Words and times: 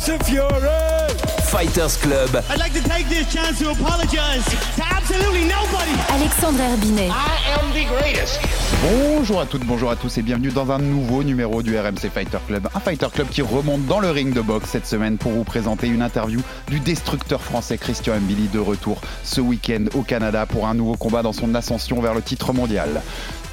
Fury. 0.00 1.14
Fighters 1.44 1.96
Club. 1.98 2.42
I'd 2.50 2.58
like 2.58 2.72
to 2.72 2.82
take 2.82 3.08
this 3.08 3.32
chance 3.32 3.60
to 3.60 3.70
apologize 3.70 4.44
to 4.74 4.82
absolutely 4.90 5.44
nobody. 5.44 5.92
Alexandre 6.10 6.64
Herbinet. 6.64 7.10
I 7.10 7.60
am 7.60 7.72
the 7.72 7.86
greatest. 7.86 8.40
Bonjour 8.82 9.40
à 9.40 9.46
toutes, 9.46 9.64
bonjour 9.64 9.90
à 9.90 9.96
tous 9.96 10.18
et 10.18 10.22
bienvenue 10.22 10.50
dans 10.50 10.72
un 10.72 10.78
nouveau 10.78 11.22
numéro 11.22 11.62
du 11.62 11.78
RMC 11.78 12.10
Fighter 12.12 12.38
Club. 12.48 12.68
Un 12.74 12.80
Fighter 12.80 13.06
Club 13.12 13.28
qui 13.28 13.40
remonte 13.40 13.86
dans 13.86 14.00
le 14.00 14.10
ring 14.10 14.34
de 14.34 14.40
boxe 14.40 14.70
cette 14.70 14.86
semaine 14.86 15.16
pour 15.16 15.30
vous 15.30 15.44
présenter 15.44 15.86
une 15.86 16.02
interview 16.02 16.40
du 16.68 16.80
destructeur 16.80 17.40
français 17.40 17.78
Christian 17.78 18.18
Mbili 18.18 18.48
de 18.48 18.58
retour 18.58 19.00
ce 19.22 19.40
week-end 19.40 19.84
au 19.94 20.02
Canada 20.02 20.44
pour 20.44 20.66
un 20.66 20.74
nouveau 20.74 20.96
combat 20.96 21.22
dans 21.22 21.32
son 21.32 21.54
ascension 21.54 22.00
vers 22.00 22.14
le 22.14 22.22
titre 22.22 22.52
mondial. 22.52 23.00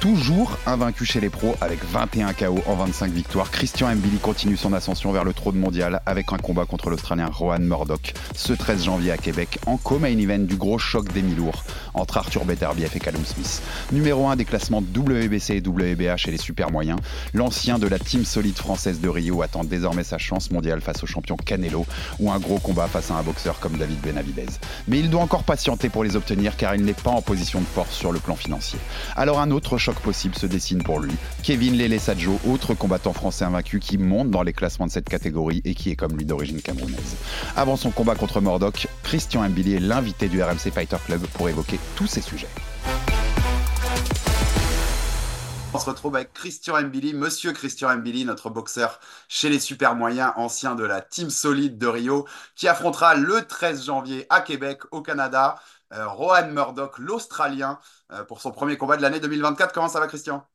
Toujours 0.02 0.58
invaincu 0.66 1.04
chez 1.04 1.20
les 1.20 1.30
pros 1.30 1.54
avec 1.60 1.78
21 1.84 2.32
KO 2.32 2.58
en 2.66 2.74
25 2.74 3.12
victoires, 3.12 3.52
Christian 3.52 3.94
Mbili 3.94 4.18
continue 4.18 4.56
son 4.56 4.72
ascension 4.72 5.12
vers 5.12 5.22
le 5.22 5.32
trône 5.32 5.54
mondial 5.54 6.02
avec 6.06 6.32
un 6.32 6.38
combat 6.38 6.64
contre 6.64 6.90
l'Australien 6.90 7.28
Rohan 7.32 7.60
Murdoch 7.60 8.12
ce 8.34 8.52
13 8.52 8.82
janvier 8.82 9.12
à 9.12 9.16
Québec 9.16 9.60
en 9.64 9.76
co-main 9.76 10.18
event 10.18 10.40
du 10.40 10.56
gros 10.56 10.76
choc 10.76 11.12
des 11.12 11.22
mi-lourds 11.22 11.62
entre 11.94 12.16
Arthur 12.16 12.44
Beterbiev 12.44 12.90
et 12.96 12.98
Callum 12.98 13.24
Smith. 13.24 13.62
Numéro 13.92 14.26
1 14.26 14.34
des 14.34 14.44
classements 14.44 14.80
WBC 14.80 15.50
et 15.50 15.60
WBA 15.60 16.16
chez 16.16 16.32
les 16.32 16.36
super 16.36 16.72
moyens, 16.72 16.98
l'ancien 17.32 17.78
de 17.78 17.86
la 17.86 18.00
team 18.00 18.24
solide 18.24 18.56
française 18.56 19.00
de 19.00 19.08
Rio 19.08 19.40
attend 19.40 19.62
désormais 19.62 20.02
sa 20.02 20.18
chance 20.18 20.50
mondiale 20.50 20.80
face 20.80 21.04
au 21.04 21.06
champion 21.06 21.36
Canelo 21.36 21.86
ou 22.18 22.32
un 22.32 22.40
gros 22.40 22.58
combat 22.58 22.88
face 22.88 23.12
à 23.12 23.14
un 23.14 23.22
boxeur 23.22 23.60
comme 23.60 23.76
David 23.76 24.00
Benavidez. 24.00 24.46
Mais 24.88 24.98
il 24.98 25.10
doit 25.10 25.22
encore 25.22 25.44
patienter 25.44 25.90
pour 25.90 26.02
les 26.02 26.16
obtenir 26.16 26.56
car 26.56 26.74
il 26.74 26.82
n'est 26.82 26.92
pas 26.92 27.10
en 27.10 27.22
position 27.22 27.60
de 27.60 27.66
force 27.66 27.94
sur 27.94 28.10
le 28.10 28.18
plan 28.18 28.34
financier. 28.34 28.80
Alors 29.14 29.38
un 29.38 29.52
autre 29.52 29.78
choc 29.78 29.91
possible 30.00 30.34
se 30.34 30.46
dessine 30.46 30.82
pour 30.82 31.00
lui. 31.00 31.12
Kevin 31.42 31.76
Lele 31.76 32.00
Sadjo, 32.00 32.38
autre 32.46 32.74
combattant 32.74 33.12
français 33.12 33.44
invaincu 33.44 33.80
qui 33.80 33.98
monte 33.98 34.30
dans 34.30 34.42
les 34.42 34.52
classements 34.52 34.86
de 34.86 34.92
cette 34.92 35.08
catégorie 35.08 35.62
et 35.64 35.74
qui 35.74 35.90
est 35.90 35.96
comme 35.96 36.16
lui 36.16 36.24
d'origine 36.24 36.62
camerounaise. 36.62 37.16
Avant 37.56 37.76
son 37.76 37.90
combat 37.90 38.14
contre 38.14 38.40
Murdoch, 38.40 38.88
Christian 39.02 39.48
Mbili 39.48 39.74
est 39.74 39.80
l'invité 39.80 40.28
du 40.28 40.42
RMC 40.42 40.70
Fighter 40.72 40.96
Club 41.06 41.26
pour 41.34 41.48
évoquer 41.48 41.78
tous 41.96 42.06
ces 42.06 42.20
sujets. 42.20 42.48
On 45.74 45.78
se 45.78 45.88
retrouve 45.88 46.16
avec 46.16 46.34
Christian 46.34 46.82
Mbili, 46.82 47.14
monsieur 47.14 47.52
Christian 47.52 47.96
Mbili, 47.96 48.26
notre 48.26 48.50
boxeur 48.50 49.00
chez 49.26 49.48
les 49.48 49.58
super 49.58 49.94
moyens, 49.94 50.32
ancien 50.36 50.74
de 50.74 50.84
la 50.84 51.00
team 51.00 51.30
solide 51.30 51.78
de 51.78 51.86
Rio, 51.86 52.26
qui 52.56 52.68
affrontera 52.68 53.14
le 53.14 53.46
13 53.46 53.86
janvier 53.86 54.26
à 54.28 54.42
Québec, 54.42 54.82
au 54.90 55.00
Canada, 55.00 55.58
Rohan 56.06 56.48
Murdoch, 56.48 56.98
l'Australien, 56.98 57.78
euh, 58.12 58.24
pour 58.24 58.40
son 58.40 58.50
premier 58.52 58.76
combat 58.76 58.96
de 58.96 59.02
l'année 59.02 59.20
2024. 59.20 59.72
Comment 59.74 59.88
ça 59.88 60.00
va, 60.00 60.06
Christian? 60.08 60.46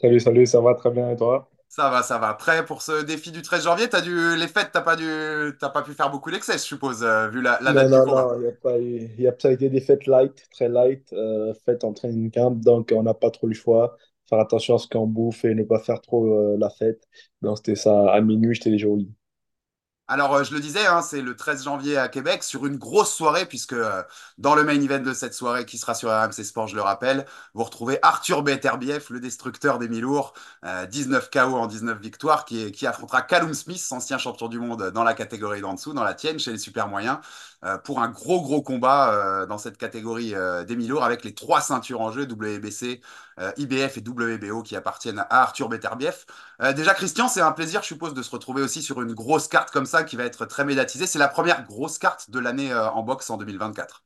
Salut, 0.00 0.20
salut, 0.20 0.46
ça 0.46 0.60
va 0.60 0.74
très 0.76 0.92
bien 0.92 1.10
et 1.10 1.16
toi? 1.16 1.50
Ça 1.68 1.90
va, 1.90 2.02
ça 2.04 2.18
va. 2.18 2.34
Prêt 2.34 2.64
pour 2.64 2.82
ce 2.82 3.02
défi 3.02 3.32
du 3.32 3.42
13 3.42 3.64
janvier? 3.64 3.88
T'as 3.88 4.00
dû, 4.00 4.36
les 4.36 4.46
fêtes, 4.48 4.70
t'as 4.72 4.80
pas 4.82 4.94
dû, 4.96 5.04
pas 5.60 5.82
pu 5.82 5.92
faire 5.94 6.10
beaucoup 6.10 6.30
d'excès, 6.30 6.52
je 6.54 6.58
suppose, 6.58 7.02
euh, 7.02 7.28
vu 7.28 7.42
la, 7.42 7.58
la 7.60 7.72
Non, 7.72 7.74
date 7.74 7.90
du 7.90 8.00
non, 8.00 8.04
combat. 8.04 8.32
non, 8.34 8.38
il 8.40 8.44
y 8.44 8.48
a 8.48 8.52
pas 8.52 8.78
eu, 8.78 9.08
y 9.18 9.26
a, 9.26 9.34
ça 9.38 9.48
a 9.48 9.52
été 9.52 9.70
des 9.70 9.80
fêtes 9.80 10.06
light, 10.06 10.46
très 10.50 10.68
light, 10.68 11.10
euh, 11.14 11.54
fêtes 11.64 11.82
en 11.84 11.94
training 11.94 12.30
camp, 12.30 12.50
donc 12.60 12.92
on 12.94 13.02
n'a 13.02 13.14
pas 13.14 13.30
trop 13.30 13.46
le 13.46 13.54
choix. 13.54 13.96
Faire 14.28 14.38
attention 14.40 14.74
à 14.74 14.78
ce 14.78 14.86
qu'on 14.88 15.06
bouffe 15.06 15.44
et 15.46 15.54
ne 15.54 15.62
pas 15.64 15.78
faire 15.78 16.00
trop 16.02 16.26
euh, 16.26 16.56
la 16.58 16.68
fête. 16.70 17.08
Donc 17.42 17.56
c'était 17.58 17.74
ça, 17.76 18.10
à 18.12 18.20
minuit, 18.20 18.54
j'étais 18.54 18.70
déjà 18.70 18.88
au 18.88 18.96
lit. 18.96 19.14
Alors, 20.06 20.34
euh, 20.34 20.44
je 20.44 20.52
le 20.52 20.60
disais, 20.60 20.84
hein, 20.86 21.00
c'est 21.00 21.22
le 21.22 21.34
13 21.34 21.64
janvier 21.64 21.96
à 21.96 22.08
Québec 22.08 22.42
sur 22.42 22.66
une 22.66 22.76
grosse 22.76 23.14
soirée, 23.14 23.46
puisque 23.46 23.72
euh, 23.72 24.02
dans 24.36 24.54
le 24.54 24.62
main 24.62 24.78
event 24.78 24.98
de 25.00 25.14
cette 25.14 25.32
soirée, 25.32 25.64
qui 25.64 25.78
sera 25.78 25.94
sur 25.94 26.10
RMC 26.10 26.44
Sport, 26.44 26.66
je 26.68 26.74
le 26.76 26.82
rappelle, 26.82 27.24
vous 27.54 27.64
retrouvez 27.64 27.98
Arthur 28.02 28.42
Beterbiev, 28.42 29.06
le 29.08 29.18
destructeur 29.18 29.78
des 29.78 29.88
mi-lourds, 29.88 30.34
euh, 30.66 30.84
19 30.84 31.30
KO 31.30 31.38
en 31.56 31.66
19 31.66 31.98
victoires, 32.00 32.44
qui, 32.44 32.70
qui 32.70 32.86
affrontera 32.86 33.22
Callum 33.22 33.54
Smith, 33.54 33.82
ancien 33.92 34.18
champion 34.18 34.48
du 34.48 34.58
monde 34.58 34.90
dans 34.90 35.04
la 35.04 35.14
catégorie 35.14 35.62
d'en 35.62 35.72
dessous, 35.72 35.94
dans 35.94 36.04
la 36.04 36.12
tienne, 36.12 36.38
chez 36.38 36.52
les 36.52 36.58
super 36.58 36.86
moyens, 36.88 37.18
pour 37.84 38.00
un 38.00 38.08
gros, 38.08 38.40
gros 38.42 38.62
combat 38.62 39.42
euh, 39.42 39.46
dans 39.46 39.58
cette 39.58 39.78
catégorie 39.78 40.34
euh, 40.34 40.64
des 40.64 40.76
mi-lourds, 40.76 41.04
avec 41.04 41.24
les 41.24 41.34
trois 41.34 41.60
ceintures 41.60 42.00
en 42.00 42.10
jeu, 42.10 42.22
WBC, 42.26 43.00
euh, 43.40 43.52
IBF 43.56 43.96
et 43.98 44.00
WBO, 44.00 44.62
qui 44.62 44.76
appartiennent 44.76 45.18
à 45.18 45.42
Arthur 45.42 45.68
Beterbiev. 45.68 46.24
Euh, 46.62 46.72
déjà, 46.72 46.94
Christian, 46.94 47.28
c'est 47.28 47.40
un 47.40 47.52
plaisir, 47.52 47.82
je 47.82 47.88
suppose, 47.88 48.14
de 48.14 48.22
se 48.22 48.30
retrouver 48.30 48.62
aussi 48.62 48.82
sur 48.82 49.02
une 49.02 49.14
grosse 49.14 49.48
carte 49.48 49.70
comme 49.70 49.86
ça 49.86 50.04
qui 50.04 50.16
va 50.16 50.24
être 50.24 50.46
très 50.46 50.64
médiatisée. 50.64 51.06
C'est 51.06 51.18
la 51.18 51.28
première 51.28 51.64
grosse 51.66 51.98
carte 51.98 52.30
de 52.30 52.38
l'année 52.38 52.72
euh, 52.72 52.90
en 52.90 53.02
boxe 53.02 53.30
en 53.30 53.36
2024. 53.36 54.04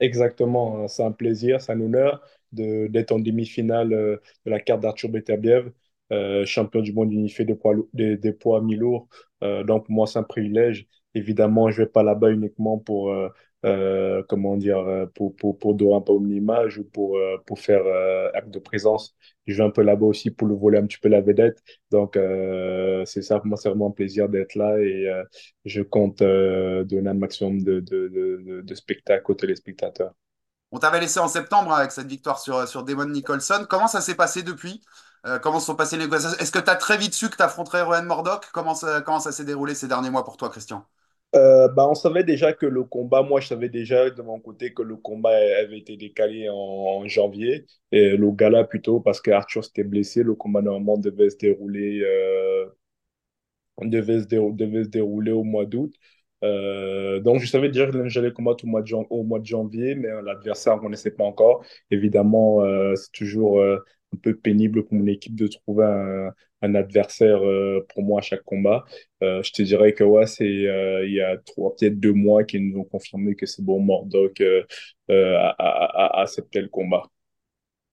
Exactement, 0.00 0.84
hein, 0.84 0.88
c'est 0.88 1.02
un 1.04 1.10
plaisir, 1.12 1.60
c'est 1.60 1.72
un 1.72 1.80
honneur 1.80 2.22
d'être 2.52 3.12
en 3.12 3.18
demi-finale 3.18 3.92
euh, 3.92 4.16
de 4.46 4.50
la 4.50 4.60
carte 4.60 4.80
d'Arthur 4.80 5.10
Beterbiev, 5.10 5.72
euh, 6.12 6.46
champion 6.46 6.80
du 6.80 6.92
monde 6.92 7.12
unifié 7.12 7.44
des 7.44 7.54
poids, 7.54 7.74
des, 7.92 8.32
poids 8.32 8.60
mi-lourds. 8.62 9.08
Euh, 9.42 9.64
donc 9.64 9.86
pour 9.86 9.94
moi, 9.94 10.06
c'est 10.06 10.18
un 10.18 10.22
privilège. 10.22 10.86
Évidemment, 11.18 11.68
je 11.72 11.82
vais 11.82 11.88
pas 11.88 12.04
là-bas 12.04 12.30
uniquement 12.30 12.78
pour, 12.78 13.10
euh, 13.10 13.28
euh, 13.66 14.22
comment 14.28 14.56
dire, 14.56 14.78
euh, 14.78 15.06
pour, 15.06 15.34
pour, 15.34 15.58
pour 15.58 15.74
dorer 15.74 15.96
un 15.96 16.00
peu 16.00 16.12
mon 16.12 16.30
image 16.30 16.78
ou 16.78 16.84
pour, 16.84 17.18
pour 17.44 17.58
faire 17.58 17.82
acte 18.34 18.50
de 18.50 18.60
présence. 18.60 19.16
Je 19.48 19.56
vais 19.56 19.64
un 19.64 19.70
peu 19.70 19.82
là-bas 19.82 20.06
aussi 20.06 20.30
pour 20.30 20.46
le 20.46 20.54
voler 20.54 20.78
un 20.78 20.86
petit 20.86 20.98
peu 20.98 21.08
la 21.08 21.20
vedette. 21.20 21.60
Donc, 21.90 22.16
c'est 23.04 23.22
ça, 23.22 23.38
pour 23.38 23.46
moi, 23.46 23.56
c'est 23.56 23.68
vraiment 23.68 23.88
un 23.88 23.90
plaisir 23.90 24.28
d'être 24.28 24.54
là 24.54 24.78
et 24.78 25.10
je 25.64 25.82
compte 25.82 26.18
donner 26.20 27.10
un 27.10 27.14
maximum 27.14 27.62
de, 27.64 27.80
de, 27.80 28.62
de, 28.62 28.74
spectacles 28.74 29.32
aux 29.32 29.34
téléspectateurs. 29.34 30.12
On 30.70 30.78
t'avait 30.78 31.00
laissé 31.00 31.18
en 31.18 31.28
septembre 31.28 31.72
avec 31.72 31.90
cette 31.90 32.06
victoire 32.06 32.38
sur, 32.38 32.68
sur 32.68 32.84
Damon 32.84 33.06
Nicholson. 33.06 33.66
Comment 33.68 33.88
ça 33.88 34.00
s'est 34.00 34.14
passé 34.14 34.44
depuis? 34.44 34.82
Comment 35.42 35.58
se 35.58 35.66
sont 35.66 35.74
passées 35.74 35.96
les 35.96 36.04
négociations? 36.04 36.38
Est-ce 36.38 36.52
que 36.52 36.60
tu 36.60 36.70
as 36.70 36.76
très 36.76 36.96
vite 36.96 37.14
su 37.14 37.28
que 37.28 37.36
tu 37.36 37.42
affronterais 37.42 37.82
Rohan 37.82 38.04
Murdoch? 38.04 38.44
Comment 38.52 38.76
ça, 38.76 39.00
comment 39.00 39.18
ça 39.18 39.32
s'est 39.32 39.44
déroulé 39.44 39.74
ces 39.74 39.88
derniers 39.88 40.10
mois 40.10 40.24
pour 40.24 40.36
toi, 40.36 40.48
Christian? 40.48 40.86
Euh, 41.34 41.68
bah, 41.68 41.86
on 41.88 41.94
savait 41.94 42.24
déjà 42.24 42.54
que 42.54 42.64
le 42.64 42.84
combat, 42.84 43.22
moi 43.22 43.40
je 43.40 43.48
savais 43.48 43.68
déjà 43.68 44.08
de 44.08 44.22
mon 44.22 44.40
côté 44.40 44.72
que 44.72 44.82
le 44.82 44.96
combat 44.96 45.36
avait 45.60 45.78
été 45.78 45.96
décalé 45.96 46.48
en, 46.50 47.06
janvier, 47.06 47.66
et 47.92 48.16
le 48.16 48.30
gala 48.32 48.64
plutôt 48.64 49.00
parce 49.00 49.20
que 49.20 49.30
Arthur 49.30 49.64
s'était 49.64 49.84
blessé. 49.84 50.22
Le 50.22 50.34
combat 50.34 50.62
normalement 50.62 50.96
devait 50.96 51.28
se 51.30 51.36
dérouler, 51.36 52.00
euh, 52.02 52.66
devait 53.82 54.20
se 54.84 54.88
dérouler 54.88 55.32
au 55.32 55.44
mois 55.44 55.66
d'août. 55.66 55.94
Euh, 56.44 57.20
donc 57.20 57.40
je 57.40 57.46
savais 57.46 57.68
déjà 57.68 57.86
que 57.90 58.08
j'allais 58.08 58.32
combattre 58.32 58.64
au 58.64 58.68
mois 58.68 58.82
de, 58.82 58.94
au 58.94 59.22
mois 59.24 59.40
de 59.40 59.46
janvier, 59.46 59.94
mais 59.96 60.08
l'adversaire 60.22 60.74
on 60.74 60.76
ne 60.76 60.82
connaissait 60.82 61.10
pas 61.10 61.24
encore. 61.24 61.64
Évidemment, 61.90 62.62
c'est 62.96 63.12
toujours 63.12 63.60
un 64.14 64.18
peu 64.18 64.34
pénible 64.36 64.84
pour 64.84 64.94
mon 64.94 65.06
équipe 65.06 65.34
de 65.34 65.46
trouver 65.46 65.84
un, 65.84 66.74
adversaire 66.74 67.44
euh, 67.44 67.86
pour 67.94 68.02
moi 68.02 68.20
à 68.20 68.22
chaque 68.22 68.42
combat. 68.42 68.84
Euh, 69.22 69.42
je 69.42 69.52
te 69.52 69.62
dirais 69.62 69.92
que 69.92 70.04
ouais, 70.04 70.26
c'est 70.26 70.44
euh, 70.44 71.06
il 71.06 71.14
y 71.14 71.20
a 71.20 71.36
trois, 71.38 71.74
peut-être 71.76 72.00
deux 72.00 72.12
mois 72.12 72.44
qu'ils 72.44 72.68
nous 72.68 72.80
ont 72.80 72.84
confirmé 72.84 73.34
que 73.34 73.46
c'est 73.46 73.62
bon, 73.62 73.86
euh, 74.40 74.64
a, 75.10 76.20
accepté 76.20 76.60
le 76.60 76.68
combat. 76.68 77.04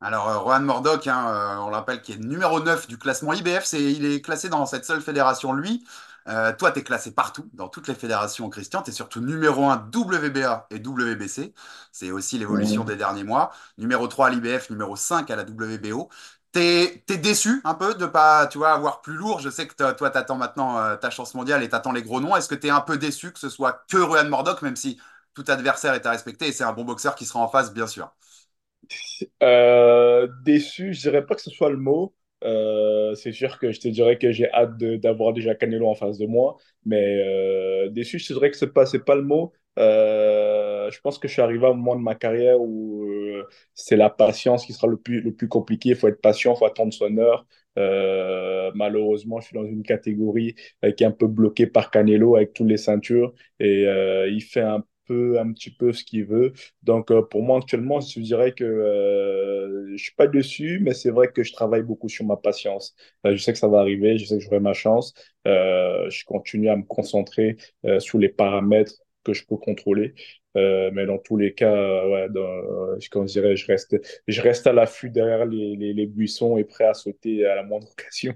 Alors, 0.01 0.43
Rohan 0.43 0.59
Murdoch, 0.59 1.07
hein, 1.07 1.63
on 1.65 1.69
l'appelle, 1.69 2.01
qui 2.01 2.13
est 2.13 2.17
numéro 2.19 2.59
9 2.59 2.87
du 2.87 2.97
classement 2.97 3.33
IBF, 3.33 3.63
c'est, 3.63 3.81
il 3.81 4.05
est 4.05 4.21
classé 4.21 4.49
dans 4.49 4.65
cette 4.65 4.85
seule 4.85 5.01
fédération, 5.01 5.53
lui. 5.53 5.83
Euh, 6.27 6.53
toi, 6.55 6.71
tu 6.71 6.79
es 6.79 6.83
classé 6.83 7.11
partout, 7.13 7.49
dans 7.53 7.69
toutes 7.69 7.87
les 7.87 7.93
fédérations, 7.95 8.49
Christian. 8.49 8.81
Tu 8.81 8.89
es 8.91 8.93
surtout 8.93 9.21
numéro 9.21 9.65
1 9.65 9.77
WBA 9.93 10.67
et 10.71 10.79
WBC. 10.79 11.53
C'est 11.91 12.11
aussi 12.11 12.37
l'évolution 12.39 12.83
des 12.83 12.95
derniers 12.95 13.23
mois. 13.23 13.51
Numéro 13.77 14.07
3 14.07 14.27
à 14.27 14.29
l'IBF, 14.31 14.69
numéro 14.71 14.95
5 14.95 15.29
à 15.29 15.35
la 15.35 15.43
WBO. 15.43 16.09
T'es, 16.51 17.03
t'es 17.05 17.17
déçu 17.17 17.61
un 17.65 17.73
peu 17.75 17.93
de 17.95 18.05
pas, 18.05 18.47
tu 18.47 18.57
vois, 18.57 18.71
avoir 18.73 19.01
plus 19.01 19.13
lourd? 19.15 19.39
Je 19.39 19.49
sais 19.49 19.67
que 19.67 19.91
toi, 19.93 20.09
t'attends 20.09 20.37
maintenant 20.37 20.77
euh, 20.79 20.95
ta 20.95 21.09
chance 21.09 21.33
mondiale 21.35 21.61
et 21.63 21.69
t'attends 21.69 21.91
les 21.91 22.01
gros 22.03 22.21
noms. 22.21 22.35
Est-ce 22.35 22.47
que 22.49 22.55
t'es 22.55 22.69
un 22.69 22.81
peu 22.81 22.97
déçu 22.97 23.31
que 23.33 23.39
ce 23.39 23.49
soit 23.49 23.85
que 23.89 23.97
Rohan 23.97 24.25
Murdoch, 24.29 24.61
même 24.61 24.75
si 24.77 24.99
tout 25.33 25.43
adversaire 25.49 25.93
est 25.93 26.05
à 26.05 26.11
respecter 26.11 26.47
et 26.47 26.51
c'est 26.53 26.63
un 26.63 26.71
bon 26.73 26.85
boxeur 26.85 27.15
qui 27.15 27.25
sera 27.25 27.39
en 27.39 27.49
face, 27.49 27.73
bien 27.73 27.87
sûr? 27.87 28.09
Euh, 29.43 30.27
déçu, 30.43 30.93
je 30.93 31.01
dirais 31.01 31.25
pas 31.25 31.35
que 31.35 31.41
ce 31.41 31.49
soit 31.51 31.69
le 31.69 31.77
mot. 31.77 32.13
Euh, 32.45 33.15
c'est 33.15 33.31
sûr 33.31 33.57
que 33.59 33.71
je 33.71 33.79
te 33.79 33.87
dirais 33.87 34.17
que 34.17 34.31
j'ai 34.31 34.51
hâte 34.51 34.77
d'avoir 34.77 35.33
déjà 35.33 35.55
Canelo 35.55 35.87
en 35.87 35.95
face 35.95 36.17
de 36.17 36.27
moi, 36.27 36.57
mais 36.85 37.21
euh, 37.25 37.89
déçu, 37.89 38.19
je 38.19 38.27
te 38.27 38.33
dirais 38.33 38.51
que 38.51 38.57
c'est 38.57 38.73
pas, 38.73 38.85
c'est 38.85 39.03
pas 39.03 39.15
le 39.15 39.23
mot. 39.23 39.51
Euh, 39.79 40.89
je 40.91 40.99
pense 41.01 41.17
que 41.19 41.27
je 41.27 41.33
suis 41.33 41.41
arrivé 41.41 41.65
à 41.65 41.69
un 41.69 41.73
moment 41.73 41.95
de 41.95 42.01
ma 42.01 42.15
carrière 42.15 42.61
où 42.61 43.03
euh, 43.03 43.43
c'est 43.73 43.97
la 43.97 44.09
patience 44.09 44.65
qui 44.65 44.73
sera 44.73 44.87
le 44.87 44.97
plus, 44.97 45.21
le 45.21 45.33
plus 45.33 45.47
compliqué. 45.49 45.89
Il 45.89 45.95
faut 45.95 46.07
être 46.07 46.21
patient, 46.21 46.53
il 46.53 46.57
faut 46.57 46.65
attendre 46.65 46.93
son 46.93 47.17
heure. 47.17 47.45
Euh, 47.77 48.71
malheureusement, 48.75 49.39
je 49.41 49.47
suis 49.47 49.55
dans 49.55 49.65
une 49.65 49.83
catégorie 49.83 50.55
euh, 50.85 50.91
qui 50.91 51.03
est 51.03 51.07
un 51.07 51.11
peu 51.11 51.27
bloquée 51.27 51.67
par 51.67 51.91
Canelo 51.91 52.35
avec 52.37 52.53
toutes 52.53 52.67
les 52.69 52.77
ceintures 52.77 53.33
et 53.59 53.85
euh, 53.87 54.29
il 54.29 54.41
fait 54.41 54.61
un 54.61 54.83
peu, 55.07 55.39
un 55.39 55.51
petit 55.53 55.71
peu 55.71 55.93
ce 55.93 56.03
qu'il 56.03 56.25
veut. 56.25 56.53
Donc, 56.83 57.11
euh, 57.11 57.21
pour 57.21 57.43
moi, 57.43 57.59
actuellement, 57.59 57.99
je 58.01 58.19
dirais 58.19 58.53
que 58.53 58.63
euh, 58.63 59.91
je 59.95 60.03
suis 60.03 60.15
pas 60.15 60.27
dessus, 60.27 60.79
mais 60.81 60.93
c'est 60.93 61.11
vrai 61.11 61.29
que 61.31 61.43
je 61.43 61.53
travaille 61.53 61.83
beaucoup 61.83 62.09
sur 62.09 62.25
ma 62.25 62.37
patience. 62.37 62.95
Euh, 63.25 63.35
je 63.35 63.41
sais 63.43 63.53
que 63.53 63.59
ça 63.59 63.67
va 63.67 63.79
arriver, 63.79 64.17
je 64.17 64.25
sais 64.25 64.37
que 64.37 64.43
j'aurai 64.43 64.59
ma 64.59 64.73
chance. 64.73 65.13
Je 65.45 66.25
continue 66.25 66.69
à 66.69 66.75
me 66.75 66.83
concentrer 66.83 67.57
sur 67.99 68.17
les 68.19 68.29
paramètres 68.29 68.93
que 69.23 69.33
je 69.33 69.45
peux 69.45 69.57
contrôler. 69.57 70.13
Mais 70.55 71.05
dans 71.05 71.17
tous 71.17 71.37
les 71.37 71.53
cas, 71.53 71.71
euh, 71.75 72.97
je, 72.99 73.25
dirais, 73.25 73.55
je 73.55 73.67
reste, 73.67 73.95
je 74.27 74.41
reste 74.41 74.67
à 74.67 74.73
l'affût 74.73 75.09
derrière 75.09 75.45
les, 75.45 75.75
les 75.75 76.05
buissons 76.05 76.57
et 76.57 76.63
prêt 76.63 76.85
à 76.85 76.93
sauter 76.93 77.45
à 77.45 77.55
la 77.55 77.63
moindre 77.63 77.87
occasion. 77.91 78.33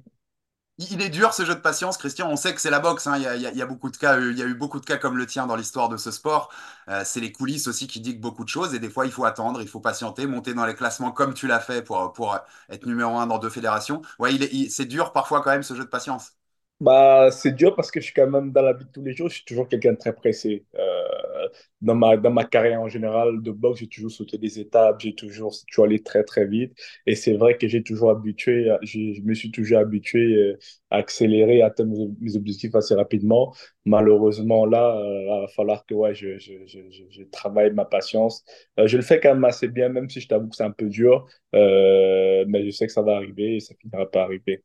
Il 0.82 1.02
est 1.02 1.10
dur 1.10 1.34
ce 1.34 1.44
jeu 1.46 1.54
de 1.56 1.60
patience, 1.60 1.98
Christian. 1.98 2.30
On 2.32 2.36
sait 2.38 2.56
que 2.56 2.62
c'est 2.62 2.70
la 2.70 2.80
boxe. 2.80 3.06
hein. 3.06 3.18
Il 3.18 3.42
y 3.42 3.62
a, 3.62 3.66
beaucoup 3.66 3.90
de 3.92 3.98
cas, 3.98 4.18
euh, 4.18 4.32
il 4.32 4.38
y 4.38 4.42
a 4.42 4.46
eu 4.46 4.54
beaucoup 4.56 4.80
de 4.80 4.86
cas 4.86 4.98
comme 4.98 5.18
le 5.18 5.26
tien 5.26 5.46
dans 5.46 5.56
l'histoire 5.58 5.90
de 5.90 5.98
ce 5.98 6.10
sport. 6.10 6.50
Euh, 6.88 7.04
c'est 7.06 7.20
les 7.20 7.32
coulisses 7.34 7.68
aussi 7.68 7.86
qui 7.88 8.00
dictent 8.00 8.22
beaucoup 8.22 8.46
de 8.46 8.50
choses. 8.50 8.74
Et 8.74 8.80
des 8.80 8.90
fois, 8.90 9.06
il 9.06 9.12
faut 9.12 9.26
attendre, 9.26 9.62
il 9.62 9.68
faut 9.68 9.82
patienter, 9.82 10.26
monter 10.26 10.54
dans 10.54 10.66
les 10.66 10.76
classements 10.76 11.12
comme 11.12 11.34
tu 11.34 11.48
l'as 11.48 11.60
fait 11.60 11.82
pour, 11.84 12.38
être 12.70 12.86
numéro 12.86 13.18
un 13.18 13.28
dans 13.28 13.40
deux 13.40 13.50
fédérations. 13.50 14.02
Ouais, 14.20 14.32
c'est 14.70 14.86
dur 14.86 15.12
parfois 15.12 15.42
quand 15.42 15.52
même 15.52 15.64
ce 15.64 15.76
jeu 15.76 15.84
de 15.84 15.90
patience. 15.90 16.39
Bah, 16.82 17.30
c'est 17.32 17.52
dur 17.52 17.76
parce 17.76 17.92
que 17.92 18.00
je 18.00 18.06
suis 18.06 18.14
quand 18.14 18.30
même 18.30 18.54
dans 18.54 18.62
la 18.62 18.72
vie 18.72 18.86
de 18.86 18.90
tous 18.92 19.02
les 19.04 19.12
jours, 19.14 19.28
je 19.28 19.36
suis 19.36 19.44
toujours 19.46 19.68
quelqu'un 19.68 19.92
de 19.94 19.98
très 19.98 20.14
pressé. 20.14 20.66
Euh, 20.76 21.48
dans 21.82 21.94
ma, 21.96 22.16
dans 22.16 22.32
ma 22.32 22.46
carrière 22.46 22.80
en 22.82 22.88
général 22.88 23.42
de 23.42 23.52
boxe, 23.52 23.80
j'ai 23.82 23.88
toujours 23.88 24.12
sauté 24.12 24.38
des 24.38 24.60
étapes, 24.62 25.02
j'ai 25.02 25.14
toujours, 25.14 25.54
toujours 25.68 25.86
allé 25.86 26.02
très 26.02 26.24
très 26.24 26.48
vite. 26.48 26.74
Et 27.06 27.16
c'est 27.16 27.34
vrai 27.34 27.58
que 27.58 27.68
j'ai 27.68 27.84
toujours 27.84 28.12
habitué, 28.12 28.70
je 28.84 29.22
me 29.24 29.34
suis 29.34 29.52
toujours 29.52 29.80
habitué 29.80 30.36
euh, 30.36 30.58
à 30.90 30.98
accélérer, 30.98 31.62
à 31.62 31.66
atteindre 31.68 32.10
mes, 32.22 32.36
objectifs 32.38 32.74
assez 32.76 32.96
rapidement. 32.96 33.54
Malheureusement, 33.86 34.66
là, 34.66 34.96
euh, 35.02 35.22
il 35.24 35.28
va 35.42 35.48
falloir 35.50 35.86
que 35.86 35.94
ouais, 35.94 36.14
je, 36.16 36.38
je, 36.38 36.54
je, 36.66 36.80
je 37.10 37.24
travaille 37.24 37.72
ma 37.74 37.84
patience. 37.86 38.46
Euh, 38.80 38.88
je 38.88 38.96
le 38.96 39.04
fais 39.04 39.20
quand 39.20 39.34
même 39.34 39.44
assez 39.46 39.68
bien, 39.68 39.90
même 39.90 40.10
si 40.10 40.22
je 40.22 40.28
t'avoue 40.30 40.48
que 40.48 40.56
c'est 40.56 40.64
un 40.64 40.72
peu 40.72 40.88
dur. 40.88 41.28
Euh, 41.56 42.46
mais 42.48 42.66
je 42.66 42.72
sais 42.72 42.88
que 42.88 42.94
ça 42.94 43.02
va 43.02 43.16
arriver 43.18 43.58
et 43.58 43.60
ça 43.60 43.76
finira 43.82 44.10
par 44.10 44.24
arriver. 44.26 44.64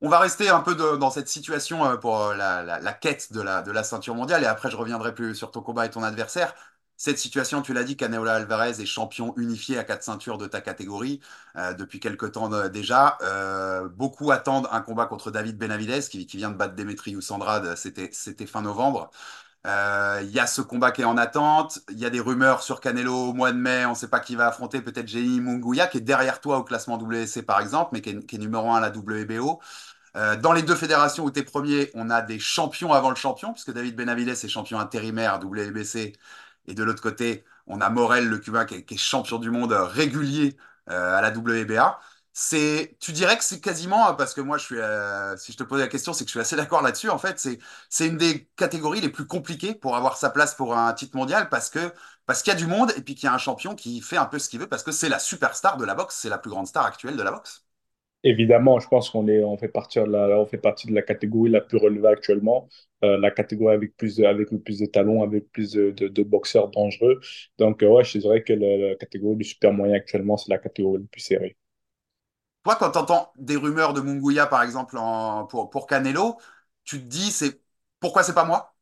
On 0.00 0.08
va 0.10 0.18
rester 0.18 0.50
un 0.50 0.60
peu 0.60 0.74
dans 0.74 1.10
cette 1.10 1.28
situation 1.28 1.84
euh, 1.86 1.96
pour 1.96 2.20
euh, 2.20 2.34
la, 2.34 2.62
la- 2.62 2.92
quête 2.92 3.32
de 3.32 3.40
la, 3.40 3.62
de 3.62 3.70
la 3.72 3.82
ceinture 3.84 4.14
mondiale 4.14 4.42
et 4.42 4.46
après 4.46 4.70
je 4.70 4.76
reviendrai 4.76 5.14
plus 5.14 5.34
sur 5.34 5.50
ton 5.50 5.62
combat 5.62 5.86
et 5.86 5.90
ton 5.90 6.02
adversaire. 6.02 6.54
Cette 6.96 7.18
situation, 7.18 7.60
tu 7.62 7.72
l'as 7.74 7.82
dit, 7.84 7.96
Canelo 7.96 8.26
Alvarez 8.28 8.80
est 8.80 8.86
champion 8.86 9.34
unifié 9.36 9.78
à 9.78 9.84
quatre 9.84 10.04
ceintures 10.04 10.38
de 10.38 10.46
ta 10.46 10.60
catégorie 10.60 11.20
euh, 11.56 11.72
depuis 11.74 11.98
quelque 12.00 12.26
temps 12.26 12.48
déjà. 12.68 13.18
Beaucoup 13.96 14.30
attendent 14.30 14.68
un 14.70 14.80
combat 14.80 15.06
contre 15.06 15.30
David 15.30 15.58
Benavidez 15.58 16.00
qui, 16.02 16.24
vient 16.36 16.50
de 16.50 16.56
battre 16.56 16.74
Demetrius 16.76 17.30
Andrade, 17.30 17.74
c'était 17.76 18.10
c'était 18.12 18.46
fin 18.46 18.62
novembre. 18.62 19.10
Euh, 19.66 20.20
Il 20.22 20.30
y 20.30 20.40
a 20.40 20.46
ce 20.46 20.60
combat 20.60 20.92
qui 20.92 21.02
est 21.02 21.04
en 21.04 21.16
attente. 21.16 21.80
Il 21.90 21.98
y 21.98 22.04
a 22.06 22.10
des 22.10 22.20
rumeurs 22.20 22.62
sur 22.62 22.80
Canelo 22.80 23.30
au 23.30 23.32
mois 23.32 23.52
de 23.52 23.58
mai. 23.58 23.86
On 23.86 23.90
ne 23.90 23.94
sait 23.94 24.08
pas 24.08 24.20
qui 24.20 24.36
va 24.36 24.48
affronter. 24.48 24.80
Peut-être 24.82 25.08
Jenny 25.08 25.40
Munguia, 25.40 25.86
qui 25.86 25.98
est 25.98 26.00
derrière 26.00 26.40
toi 26.40 26.58
au 26.58 26.64
classement 26.64 26.98
WC 26.98 27.42
par 27.42 27.60
exemple, 27.60 27.90
mais 27.92 28.00
qui 28.02 28.10
est, 28.10 28.38
numéro 28.38 28.70
un 28.70 28.76
à 28.76 28.80
la 28.80 28.90
WBO. 28.90 29.60
Euh, 30.16 30.36
dans 30.36 30.52
les 30.52 30.62
deux 30.62 30.76
fédérations 30.76 31.24
où 31.24 31.30
tu 31.30 31.40
es 31.40 31.42
premier, 31.42 31.90
on 31.94 32.10
a 32.10 32.22
des 32.22 32.38
champions 32.38 32.92
avant 32.92 33.10
le 33.10 33.16
champion, 33.16 33.52
puisque 33.52 33.72
David 33.72 33.96
Benavides 33.96 34.28
est 34.30 34.48
champion 34.48 34.78
intérimaire 34.78 35.40
WBC. 35.42 36.12
Et 36.66 36.74
de 36.74 36.82
l'autre 36.84 37.02
côté, 37.02 37.44
on 37.66 37.80
a 37.80 37.90
Morel, 37.90 38.28
le 38.28 38.38
Cubain, 38.38 38.64
qui 38.64 38.76
est, 38.76 38.84
qui 38.84 38.94
est 38.94 38.96
champion 38.98 39.38
du 39.38 39.50
monde 39.50 39.72
régulier 39.72 40.56
euh, 40.90 41.16
à 41.16 41.20
la 41.22 41.30
WBA. 41.30 41.98
C'est, 42.36 42.96
tu 42.98 43.12
dirais 43.12 43.36
que 43.38 43.44
c'est 43.44 43.60
quasiment, 43.60 44.12
parce 44.16 44.34
que 44.34 44.40
moi, 44.40 44.58
je 44.58 44.64
suis, 44.64 44.78
euh, 44.78 45.36
si 45.36 45.52
je 45.52 45.56
te 45.56 45.62
pose 45.62 45.78
la 45.80 45.86
question, 45.86 46.12
c'est 46.12 46.24
que 46.24 46.28
je 46.28 46.32
suis 46.32 46.40
assez 46.40 46.56
d'accord 46.56 46.82
là-dessus. 46.82 47.08
En 47.08 47.18
fait, 47.18 47.38
c'est, 47.38 47.58
c'est 47.88 48.08
une 48.08 48.16
des 48.16 48.48
catégories 48.56 49.00
les 49.00 49.08
plus 49.08 49.26
compliquées 49.26 49.72
pour 49.72 49.94
avoir 49.94 50.16
sa 50.16 50.30
place 50.30 50.54
pour 50.56 50.76
un 50.76 50.92
titre 50.94 51.16
mondial, 51.16 51.48
parce 51.48 51.70
que, 51.70 51.92
parce 52.26 52.42
qu'il 52.42 52.52
y 52.52 52.56
a 52.56 52.58
du 52.58 52.66
monde 52.66 52.92
et 52.96 53.02
puis 53.02 53.14
qu'il 53.14 53.26
y 53.26 53.30
a 53.30 53.34
un 53.34 53.38
champion 53.38 53.76
qui 53.76 54.00
fait 54.00 54.16
un 54.16 54.26
peu 54.26 54.40
ce 54.40 54.48
qu'il 54.48 54.58
veut, 54.58 54.66
parce 54.66 54.82
que 54.82 54.90
c'est 54.90 55.08
la 55.08 55.20
superstar 55.20 55.76
de 55.76 55.84
la 55.84 55.94
boxe, 55.94 56.18
c'est 56.20 56.28
la 56.28 56.38
plus 56.38 56.50
grande 56.50 56.66
star 56.66 56.84
actuelle 56.84 57.16
de 57.16 57.22
la 57.22 57.30
boxe. 57.30 57.64
Évidemment, 58.24 58.80
je 58.80 58.88
pense 58.88 59.10
qu'on 59.10 59.28
est, 59.28 59.44
on 59.44 59.56
fait 59.56 59.68
partie 59.68 60.00
de 60.00 60.06
la, 60.06 60.40
on 60.40 60.46
fait 60.46 60.58
partie 60.58 60.88
de 60.88 60.94
la 60.94 61.02
catégorie 61.02 61.50
la 61.50 61.60
plus 61.60 61.78
relevée 61.78 62.08
actuellement, 62.08 62.68
euh, 63.04 63.18
la 63.18 63.30
catégorie 63.30 63.74
avec 63.74 63.96
plus 63.96 64.16
de, 64.16 64.24
avec 64.24 64.50
le 64.50 64.58
plus 64.58 64.80
de 64.80 64.86
talons, 64.86 65.22
avec 65.22 65.52
plus 65.52 65.72
de, 65.72 66.22
boxeurs 66.24 66.68
dangereux. 66.70 67.20
Donc, 67.58 67.82
euh, 67.82 67.88
ouais, 67.88 68.02
je 68.02 68.18
dirais 68.18 68.42
que 68.42 68.54
la 68.54 68.96
catégorie 68.96 69.36
du 69.36 69.44
super 69.44 69.72
moyen 69.72 69.94
actuellement, 69.94 70.36
c'est 70.36 70.50
la 70.50 70.58
catégorie 70.58 71.02
la 71.02 71.08
plus 71.08 71.20
serrée. 71.20 71.56
Toi, 72.64 72.76
quand 72.76 72.90
tu 72.92 72.98
entends 72.98 73.32
des 73.36 73.56
rumeurs 73.56 73.92
de 73.94 74.00
Munguia, 74.00 74.46
par 74.46 74.62
exemple, 74.62 74.96
pour, 75.50 75.86
Canelo, 75.86 76.36
tu 76.84 76.98
te 77.00 77.04
dis, 77.06 77.30
c'est 77.30 77.60
pourquoi 78.00 78.22
c'est 78.22 78.34
pas 78.34 78.44
moi? 78.44 78.74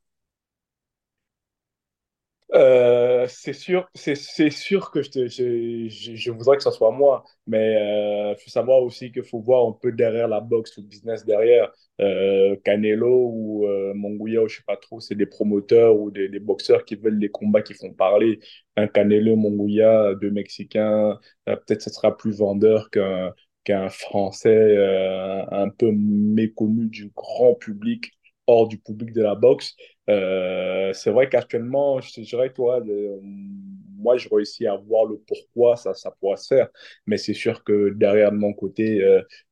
Euh, 2.54 3.26
c'est 3.28 3.54
sûr, 3.54 3.88
c'est, 3.94 4.14
sûr 4.50 4.90
que 4.90 5.00
je, 5.02 6.30
voudrais 6.30 6.58
que 6.58 6.62
ce 6.62 6.70
soit 6.70 6.90
moi, 6.90 7.24
mais 7.46 8.32
il 8.32 8.36
faut 8.42 8.50
savoir 8.50 8.82
aussi 8.82 9.10
qu'il 9.10 9.24
faut 9.24 9.40
voir 9.40 9.66
un 9.66 9.72
peu 9.72 9.90
derrière 9.90 10.28
la 10.28 10.40
boxe, 10.40 10.76
le 10.76 10.82
business 10.84 11.24
derrière. 11.24 11.72
Euh, 12.00 12.56
Canelo 12.64 13.30
ou 13.32 13.66
euh, 13.66 13.94
Monguia, 13.94 14.42
ou 14.42 14.48
je 14.48 14.56
sais 14.56 14.62
pas 14.66 14.76
trop, 14.76 15.00
c'est 15.00 15.14
des 15.14 15.26
promoteurs 15.26 15.96
ou 15.96 16.10
des, 16.10 16.28
boxeurs 16.40 16.84
qui 16.84 16.96
veulent 16.96 17.18
des 17.18 17.30
combats 17.30 17.62
qui 17.62 17.74
font 17.74 17.92
parler. 17.92 18.40
Un 18.76 18.86
Canelo, 18.86 19.36
Monguia, 19.36 20.14
deux 20.14 20.30
Mexicains, 20.30 21.18
euh, 21.48 21.56
peut-être 21.56 21.82
ce 21.82 21.90
sera 21.90 22.16
plus 22.16 22.38
vendeur 22.38 22.90
qu'un 22.90 23.32
qu'un 23.64 23.88
Français 23.88 24.50
euh, 24.50 25.44
un 25.50 25.68
peu 25.70 25.90
méconnu 25.92 26.86
du 26.88 27.10
grand 27.14 27.54
public, 27.54 28.12
hors 28.46 28.68
du 28.68 28.78
public 28.78 29.12
de 29.12 29.22
la 29.22 29.34
boxe. 29.34 29.74
Euh, 30.10 30.92
c'est 30.92 31.10
vrai 31.10 31.28
qu'actuellement, 31.28 32.00
je 32.00 32.20
dirais, 32.22 32.52
toi, 32.52 32.80
le- 32.80 33.20
moi, 33.22 34.16
je 34.16 34.28
réussis 34.28 34.66
à 34.66 34.74
voir 34.76 35.04
le 35.06 35.18
pourquoi 35.26 35.76
ça, 35.76 35.94
ça 35.94 36.10
pourrait 36.20 36.36
se 36.36 36.48
faire. 36.54 36.68
Mais 37.06 37.16
c'est 37.18 37.34
sûr 37.34 37.62
que 37.64 37.90
derrière 37.90 38.32
de 38.32 38.36
mon 38.36 38.52
côté, 38.52 39.00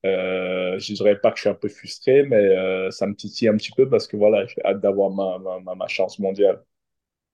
euh, 0.04 0.78
je 0.78 0.92
dirais 0.94 1.18
pas 1.20 1.30
que 1.30 1.36
je 1.36 1.42
suis 1.42 1.50
un 1.50 1.54
peu 1.54 1.68
frustré, 1.68 2.24
mais 2.24 2.90
ça 2.90 3.06
me 3.06 3.14
titille 3.14 3.48
un 3.48 3.56
petit 3.56 3.72
peu 3.72 3.88
parce 3.88 4.06
que 4.08 4.16
voilà, 4.16 4.44
j'ai 4.46 4.62
hâte 4.64 4.80
d'avoir 4.80 5.10
ma, 5.10 5.38
ma 5.74 5.86
chance 5.88 6.18
mondiale. 6.18 6.60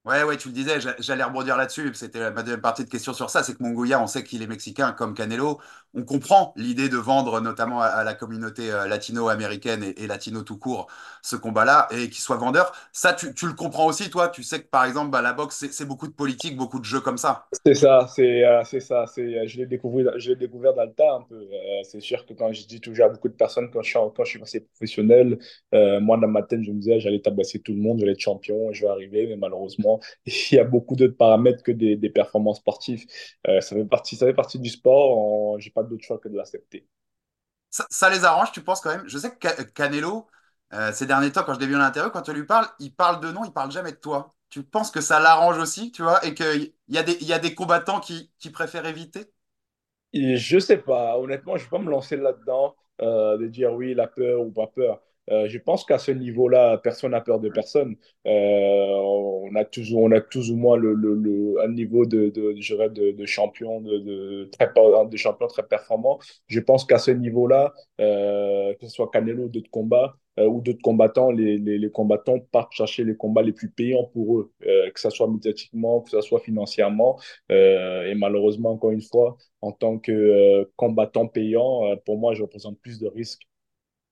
Ouais, 0.06 0.22
ouais, 0.22 0.36
tu 0.36 0.48
le 0.48 0.54
disais, 0.54 0.80
j'a- 0.80 0.94
j'allais 1.00 1.24
rebondir 1.24 1.56
là-dessus. 1.56 1.90
C'était 1.94 2.30
ma 2.30 2.42
deuxième 2.42 2.60
partie 2.60 2.84
de 2.84 2.88
question 2.88 3.12
sur 3.12 3.28
ça. 3.28 3.42
C'est 3.42 3.58
que 3.58 3.62
Mongolia, 3.64 4.00
on 4.00 4.06
sait 4.06 4.22
qu'il 4.22 4.40
est 4.40 4.46
mexicain 4.46 4.92
comme 4.92 5.14
Canelo. 5.14 5.58
On 5.94 6.04
comprend 6.04 6.52
l'idée 6.54 6.88
de 6.88 6.96
vendre 6.96 7.40
notamment 7.40 7.80
à, 7.80 8.04
la 8.04 8.14
communauté 8.14 8.70
euh, 8.70 8.86
latino-américaine 8.86 9.82
et, 9.96 10.06
latino 10.06 10.42
tout 10.42 10.58
court 10.58 10.86
ce 11.22 11.34
combat-là 11.34 11.88
et 11.90 12.08
qu'il 12.08 12.20
soit 12.20 12.36
vendeur. 12.36 12.72
Ça, 12.92 13.14
tu, 13.14 13.32
le 13.46 13.54
comprends 13.54 13.86
aussi, 13.86 14.08
toi? 14.08 14.28
Tu 14.28 14.44
sais 14.44 14.60
que 14.60 14.68
par 14.68 14.84
exemple, 14.84 15.10
bah, 15.10 15.22
la 15.22 15.32
boxe, 15.32 15.66
c'est 15.72 15.84
beaucoup 15.84 16.06
de 16.06 16.12
politique, 16.12 16.56
beaucoup 16.56 16.78
de 16.78 16.84
jeux 16.84 17.00
comme 17.00 17.18
ça. 17.18 17.46
C'est 17.64 17.74
ça, 17.74 18.06
c'est 18.06 18.44
euh, 18.44 18.62
ça. 18.62 19.06
Euh, 19.18 19.42
je 19.48 19.56
l'ai 19.56 19.66
découvert, 19.66 20.12
découvert 20.38 20.74
dans 20.74 20.84
le 20.84 20.92
tas 20.92 21.16
un 21.16 21.22
peu. 21.22 21.48
C'est 21.82 22.00
sûr 22.00 22.24
que 22.26 22.34
quand 22.34 22.52
je 22.52 22.64
dis 22.68 22.80
toujours 22.80 23.06
à 23.06 23.08
beaucoup 23.08 23.28
de 23.28 23.34
personnes, 23.34 23.70
quand 23.72 23.82
je 23.82 23.90
suis, 24.24 24.38
passé 24.38 24.60
professionnel, 24.60 25.36
moi, 25.72 26.16
dans 26.16 26.28
ma 26.28 26.44
tête, 26.44 26.62
je 26.62 26.70
me 26.70 26.78
disais, 26.78 27.00
j'allais 27.00 27.20
tabasser 27.20 27.58
tout 27.58 27.72
le 27.72 27.80
monde, 27.80 27.98
j'allais 27.98 28.12
être 28.12 28.20
champion, 28.20 28.72
je 28.72 28.82
vais 28.82 28.90
arriver, 28.92 29.26
mais 29.26 29.36
malheureusement, 29.36 29.95
il 30.26 30.54
y 30.56 30.58
a 30.58 30.64
beaucoup 30.64 30.96
d'autres 30.96 31.16
paramètres 31.16 31.62
que 31.62 31.72
des, 31.72 31.96
des 31.96 32.10
performances 32.10 32.58
sportives. 32.58 33.06
Euh, 33.48 33.60
ça 33.60 33.76
fait 33.76 33.84
partie, 33.84 34.16
ça 34.16 34.26
fait 34.26 34.34
partie 34.34 34.58
du 34.58 34.68
sport, 34.70 35.58
j'ai 35.60 35.70
pas 35.70 35.82
d'autre 35.82 36.04
choix 36.04 36.18
que 36.18 36.28
de 36.28 36.36
l'accepter. 36.36 36.86
ça. 37.70 37.86
ça 37.90 38.10
les 38.10 38.24
arrange, 38.24 38.52
tu 38.52 38.62
penses 38.62 38.80
quand 38.80 38.90
même? 38.96 39.06
Je 39.08 39.18
sais 39.18 39.30
que 39.36 39.48
Ca- 39.48 39.64
Canelo, 39.64 40.26
euh, 40.72 40.92
ces 40.92 41.06
derniers 41.06 41.32
temps, 41.32 41.44
quand 41.44 41.54
je 41.54 41.60
l'ai 41.60 41.66
vu 41.66 41.76
en 41.76 41.80
interview, 41.80 42.10
quand 42.10 42.22
tu 42.22 42.32
lui 42.32 42.44
parles, 42.46 42.68
il 42.78 42.94
parle 42.94 43.20
de 43.20 43.30
nom, 43.30 43.44
il 43.44 43.52
parle 43.52 43.70
jamais 43.72 43.92
de 43.92 43.96
toi. 43.96 44.34
Tu 44.48 44.62
penses 44.64 44.90
que 44.90 45.00
ça 45.00 45.20
l'arrange 45.20 45.58
aussi, 45.58 45.92
tu 45.92 46.02
vois, 46.02 46.24
et 46.24 46.34
qu'il 46.34 46.72
y 46.88 46.98
a 46.98 47.02
des, 47.02 47.14
y 47.24 47.32
a 47.32 47.38
des 47.38 47.54
combattants 47.54 48.00
qui, 48.00 48.32
qui 48.38 48.50
préfèrent 48.50 48.86
éviter? 48.86 49.32
Et 50.12 50.36
je 50.36 50.58
sais 50.58 50.78
pas, 50.78 51.18
honnêtement, 51.18 51.56
je 51.56 51.64
vais 51.64 51.70
pas 51.70 51.78
me 51.78 51.90
lancer 51.90 52.16
là-dedans, 52.16 52.74
euh, 53.02 53.36
de 53.38 53.46
dire 53.48 53.72
oui, 53.74 53.94
la 53.94 54.06
peur 54.06 54.40
ou 54.40 54.50
pas 54.52 54.66
peur. 54.68 55.02
Euh, 55.30 55.48
je 55.48 55.58
pense 55.58 55.84
qu'à 55.84 55.98
ce 55.98 56.12
niveau-là, 56.12 56.78
personne 56.78 57.10
n'a 57.12 57.20
peur 57.20 57.40
de 57.40 57.48
personne. 57.48 57.96
Euh, 58.26 58.30
on 58.30 59.54
a 59.56 59.64
toujours, 59.64 60.02
on 60.02 60.12
a 60.12 60.20
tous 60.20 60.50
ou 60.50 60.56
moins 60.56 60.76
le, 60.76 60.94
le, 60.94 61.14
le- 61.14 61.60
un 61.62 61.68
niveau 61.72 62.06
de, 62.06 62.28
de, 62.30 62.54
je 62.60 62.74
dirais 62.74 62.90
de, 62.90 63.10
de 63.12 63.26
champion, 63.26 63.80
de, 63.80 64.48
très, 64.52 64.68
de 65.08 65.16
champion 65.16 65.46
très 65.48 65.62
performant. 65.66 66.18
Je 66.46 66.60
pense 66.60 66.84
qu'à 66.84 66.98
ce 66.98 67.10
niveau-là, 67.10 67.72
euh, 68.00 68.74
que 68.74 68.86
ce 68.86 68.92
soit 68.94 69.10
Canelo 69.10 69.44
ou 69.44 69.48
d'autres 69.48 69.70
combats, 69.70 70.16
ou 70.38 70.60
d'autres 70.60 70.82
combattants, 70.82 71.30
les, 71.30 71.56
les, 71.58 71.90
combattants 71.90 72.38
partent 72.52 72.72
chercher 72.72 73.04
les 73.04 73.16
combats 73.16 73.40
les 73.42 73.52
plus 73.52 73.70
payants 73.70 74.04
pour 74.12 74.38
eux, 74.38 74.52
que 74.60 75.00
ce 75.00 75.08
soit 75.08 75.28
médiatiquement, 75.28 76.02
que 76.02 76.10
ce 76.10 76.20
soit 76.20 76.40
financièrement. 76.40 77.18
Et 77.48 78.14
malheureusement, 78.16 78.72
encore 78.72 78.90
une 78.90 79.00
fois, 79.00 79.36
en 79.62 79.72
tant 79.72 79.98
que 79.98 80.70
combattant 80.76 81.26
payant, 81.26 81.96
pour 82.04 82.18
moi, 82.18 82.34
je 82.34 82.42
représente 82.42 82.78
plus 82.80 82.98
de 82.98 83.08
risques. 83.08 83.42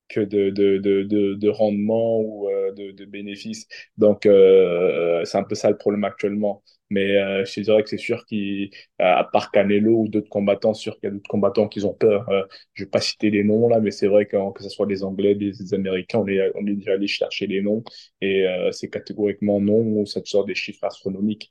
Que 0.08 0.20
de, 0.20 0.50
de, 0.50 0.78
de, 0.78 1.34
de, 1.34 1.49
rendement 1.49 2.20
ou 2.20 2.49
euh, 2.49 2.73
de, 2.73 3.04
bénéfices. 3.04 3.66
Donc, 3.96 4.26
euh, 4.26 5.25
c'est 5.25 5.38
un 5.38 5.44
peu 5.44 5.54
ça 5.54 5.70
le 5.70 5.76
problème 5.76 6.04
actuellement. 6.04 6.62
Mais 6.90 7.16
euh, 7.16 7.44
je 7.44 7.61
dirais 7.62 7.82
que 7.82 7.88
c'est 7.88 7.96
sûr 7.96 8.25
qu'à 8.26 9.25
part 9.32 9.50
Canelo 9.50 10.02
ou 10.02 10.08
d'autres 10.08 10.28
combattants, 10.28 10.75
sûr 10.75 10.94
qu'il 10.96 11.04
y 11.04 11.06
a 11.08 11.11
d'autres 11.11 11.28
combattants 11.28 11.66
qui 11.66 11.82
ont 11.84 11.94
peur. 11.94 12.26
je 12.75 12.82
ne 12.82 12.87
vais 12.87 12.90
pas 12.90 13.00
citer 13.00 13.30
les 13.30 13.42
noms 13.42 13.68
là, 13.68 13.80
mais 13.80 13.90
c'est 13.90 14.06
vrai 14.06 14.26
que 14.26 14.37
que 14.52 14.62
ce 14.62 14.68
soit 14.68 14.87
des 14.87 15.02
Anglais, 15.02 15.34
des, 15.34 15.75
Américains, 15.75 16.18
on 16.18 16.28
est, 16.28 16.52
on 16.54 16.66
est 16.66 16.75
déjà 16.75 16.92
allé 16.92 17.06
chercher 17.06 17.46
les 17.46 17.62
noms 17.62 17.82
et 18.20 18.46
c'est 18.70 18.90
catégoriquement 18.90 19.61
non 19.61 19.80
ou 19.80 20.06
ça 20.06 20.20
te 20.20 20.28
sort 20.28 20.44
des 20.44 20.54
chiffres 20.54 20.84
astronomiques. 20.84 21.50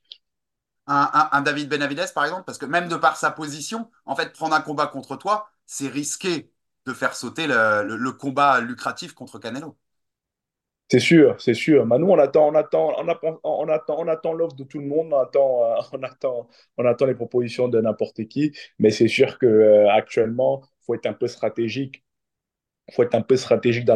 Un, 0.85 1.29
un, 1.31 1.41
David 1.41 1.69
Benavides, 1.69 2.13
par 2.13 2.25
exemple, 2.25 2.43
parce 2.45 2.57
que 2.57 2.65
même 2.65 2.89
de 2.89 2.95
par 2.97 3.15
sa 3.17 3.31
position, 3.31 3.89
en 4.05 4.15
fait, 4.15 4.33
prendre 4.33 4.53
un 4.53 4.61
combat 4.61 4.87
contre 4.87 5.15
toi, 5.15 5.49
c'est 5.65 5.87
risqué 5.87 6.52
de 6.85 6.93
faire 6.93 7.15
sauter 7.15 7.47
le, 7.47 8.11
combat 8.11 8.59
lucratif 8.61 9.13
contre 9.13 9.39
Canelo. 9.39 9.77
C'est 10.91 10.99
sûr, 10.99 11.39
c'est 11.41 11.53
sûr. 11.53 11.85
Mais 11.85 11.97
nous, 11.97 12.07
on 12.07 12.19
attend, 12.19 12.49
on 12.49 12.55
attend, 12.55 12.93
on 12.99 13.07
on 13.43 14.07
attend, 14.07 14.33
l'offre 14.33 14.55
de 14.55 14.63
tout 14.63 14.79
le 14.79 14.85
monde, 14.85 15.11
on 15.13 15.19
attend, 15.19 15.63
euh, 15.63 15.81
on 15.93 16.03
attend, 16.03 16.49
on 16.77 16.85
attend 16.85 17.05
les 17.05 17.15
propositions 17.15 17.67
de 17.67 17.81
n'importe 17.81 18.25
qui. 18.27 18.51
Mais 18.79 18.91
c'est 18.91 19.07
sûr 19.07 19.39
que 19.39 19.45
euh, 19.45 19.89
actuellement, 19.91 20.61
faut 20.85 20.93
être 20.95 21.07
un 21.07 21.13
peu 21.13 21.27
stratégique. 21.27 22.03
faut 22.91 23.03
être 23.03 23.15
un 23.15 23.21
peu 23.21 23.37
stratégique 23.37 23.85
dans, 23.85 23.95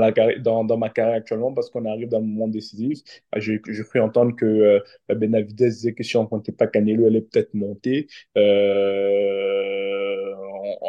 ma 0.78 0.90
carrière 0.90 1.16
actuellement 1.16 1.54
parce 1.54 1.70
qu'on 1.70 1.86
arrive 1.86 2.10
dans 2.10 2.20
le 2.20 2.26
moment 2.26 2.48
décisif. 2.48 3.00
Ah, 3.32 3.40
j'ai 3.40 3.60
cru 3.62 4.00
entendre 4.00 4.36
que 4.36 4.46
euh, 4.46 4.80
Benavidez 5.10 5.70
disait 5.70 5.94
que 5.94 6.04
si 6.04 6.18
on 6.18 6.24
ne 6.24 6.28
comptait 6.28 6.52
pas 6.54 6.68
Canelo, 6.68 7.04
elle 7.04 7.10
allait 7.10 7.22
peut-être 7.22 7.54
monter. 7.54 8.08
Euh, 8.38 10.34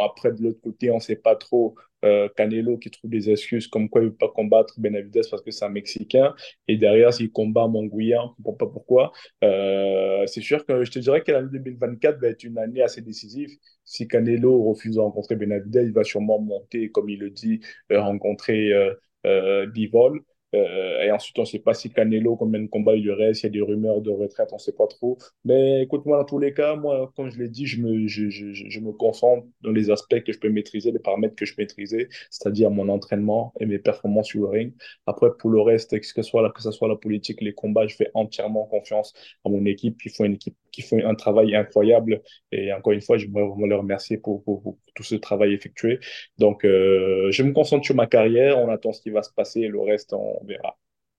après, 0.04 0.32
de 0.32 0.42
l'autre 0.42 0.60
côté, 0.60 0.90
on 0.90 0.96
ne 0.96 1.00
sait 1.00 1.16
pas 1.16 1.36
trop 1.36 1.74
euh, 2.04 2.28
Canelo 2.36 2.78
qui 2.78 2.90
trouve 2.90 3.10
des 3.10 3.30
excuses 3.30 3.66
comme 3.66 3.88
quoi 3.88 4.00
il 4.02 4.04
ne 4.04 4.10
veut 4.10 4.16
pas 4.16 4.28
combattre 4.28 4.74
Benavides 4.78 5.28
parce 5.30 5.42
que 5.42 5.50
c'est 5.50 5.64
un 5.64 5.68
Mexicain. 5.68 6.34
Et 6.68 6.76
derrière, 6.76 7.12
s'il 7.12 7.32
combat 7.32 7.66
Mongouya, 7.66 8.22
on 8.22 8.28
ne 8.28 8.34
comprend 8.36 8.52
pas 8.54 8.66
pourquoi. 8.66 9.12
Euh, 9.44 10.26
c'est 10.26 10.40
sûr 10.40 10.64
que 10.66 10.84
je 10.84 10.90
te 10.90 10.98
dirais 10.98 11.22
que 11.22 11.32
l'année 11.32 11.48
2024 11.52 12.20
va 12.20 12.28
être 12.28 12.44
une 12.44 12.58
année 12.58 12.82
assez 12.82 13.02
décisive. 13.02 13.50
Si 13.84 14.06
Canelo 14.08 14.62
refuse 14.64 14.96
de 14.96 15.00
rencontrer 15.00 15.36
Benavides, 15.36 15.82
il 15.84 15.92
va 15.92 16.04
sûrement 16.04 16.40
monter, 16.40 16.90
comme 16.90 17.08
il 17.08 17.18
le 17.20 17.30
dit, 17.30 17.60
euh, 17.92 18.00
rencontrer 18.00 18.72
Bivol. 19.72 20.22
Euh, 20.98 21.02
et 21.04 21.10
ensuite, 21.10 21.38
on 21.38 21.42
ne 21.42 21.46
sait 21.46 21.58
pas 21.58 21.74
si 21.74 21.90
Canelo, 21.90 22.36
combien 22.36 22.60
de 22.60 22.66
combats 22.66 22.94
il 22.96 23.04
y 23.04 23.10
reste, 23.10 23.42
il 23.42 23.46
y 23.46 23.48
a 23.48 23.50
des 23.50 23.60
rumeurs 23.60 24.00
de 24.00 24.10
retraite, 24.10 24.48
on 24.52 24.56
ne 24.56 24.60
sait 24.60 24.72
pas 24.72 24.86
trop. 24.86 25.18
Mais 25.44 25.82
écoute-moi, 25.82 26.18
dans 26.18 26.24
tous 26.24 26.38
les 26.38 26.52
cas, 26.52 26.76
moi, 26.76 27.12
comme 27.16 27.30
je 27.30 27.38
l'ai 27.38 27.48
dit, 27.48 27.66
je 27.66 27.80
me, 27.80 28.06
je, 28.06 28.30
je, 28.30 28.80
me 28.80 28.92
concentre 28.92 29.46
dans 29.62 29.72
les 29.72 29.90
aspects 29.90 30.22
que 30.22 30.32
je 30.32 30.38
peux 30.38 30.50
maîtriser, 30.50 30.92
les 30.92 30.98
paramètres 30.98 31.36
que 31.36 31.46
je 31.46 31.54
maîtrisais, 31.58 32.08
c'est-à-dire 32.30 32.70
mon 32.70 32.88
entraînement 32.88 33.52
et 33.60 33.66
mes 33.66 33.78
performances 33.78 34.28
sur 34.28 34.40
le 34.42 34.48
ring. 34.48 34.74
Après, 35.06 35.28
pour 35.38 35.50
le 35.50 35.60
reste, 35.60 35.98
que 35.98 36.06
ce 36.06 36.22
soit, 36.22 36.50
que 36.52 36.62
ce 36.62 36.70
soit 36.70 36.88
la 36.88 36.96
politique, 36.96 37.40
les 37.40 37.54
combats, 37.54 37.86
je 37.86 37.96
fais 37.96 38.10
entièrement 38.14 38.66
confiance 38.66 39.12
à 39.44 39.48
mon 39.48 39.64
équipe. 39.64 40.04
Il 40.04 40.10
faut 40.10 40.24
une 40.24 40.34
équipe 40.34 40.56
qui 40.72 40.84
un 41.04 41.14
travail 41.14 41.54
incroyable. 41.54 42.22
Et 42.52 42.72
encore 42.72 42.92
une 42.92 43.00
fois, 43.00 43.18
je 43.18 43.26
voudrais 43.26 43.46
vraiment 43.46 43.66
leur 43.66 43.80
remercier 43.80 44.18
pour, 44.18 44.42
pour, 44.44 44.62
pour, 44.62 44.78
tout 44.94 45.02
ce 45.02 45.14
travail 45.14 45.54
effectué. 45.54 46.00
Donc, 46.38 46.64
euh, 46.64 47.30
je 47.30 47.42
me 47.42 47.52
concentre 47.52 47.84
sur 47.84 47.94
ma 47.94 48.06
carrière, 48.06 48.58
on 48.58 48.68
attend 48.68 48.92
ce 48.92 49.00
qui 49.00 49.10
va 49.10 49.22
se 49.22 49.32
passer 49.32 49.60
et 49.60 49.68
le 49.68 49.80
reste, 49.80 50.12
on 50.12 50.44
verra. 50.44 50.76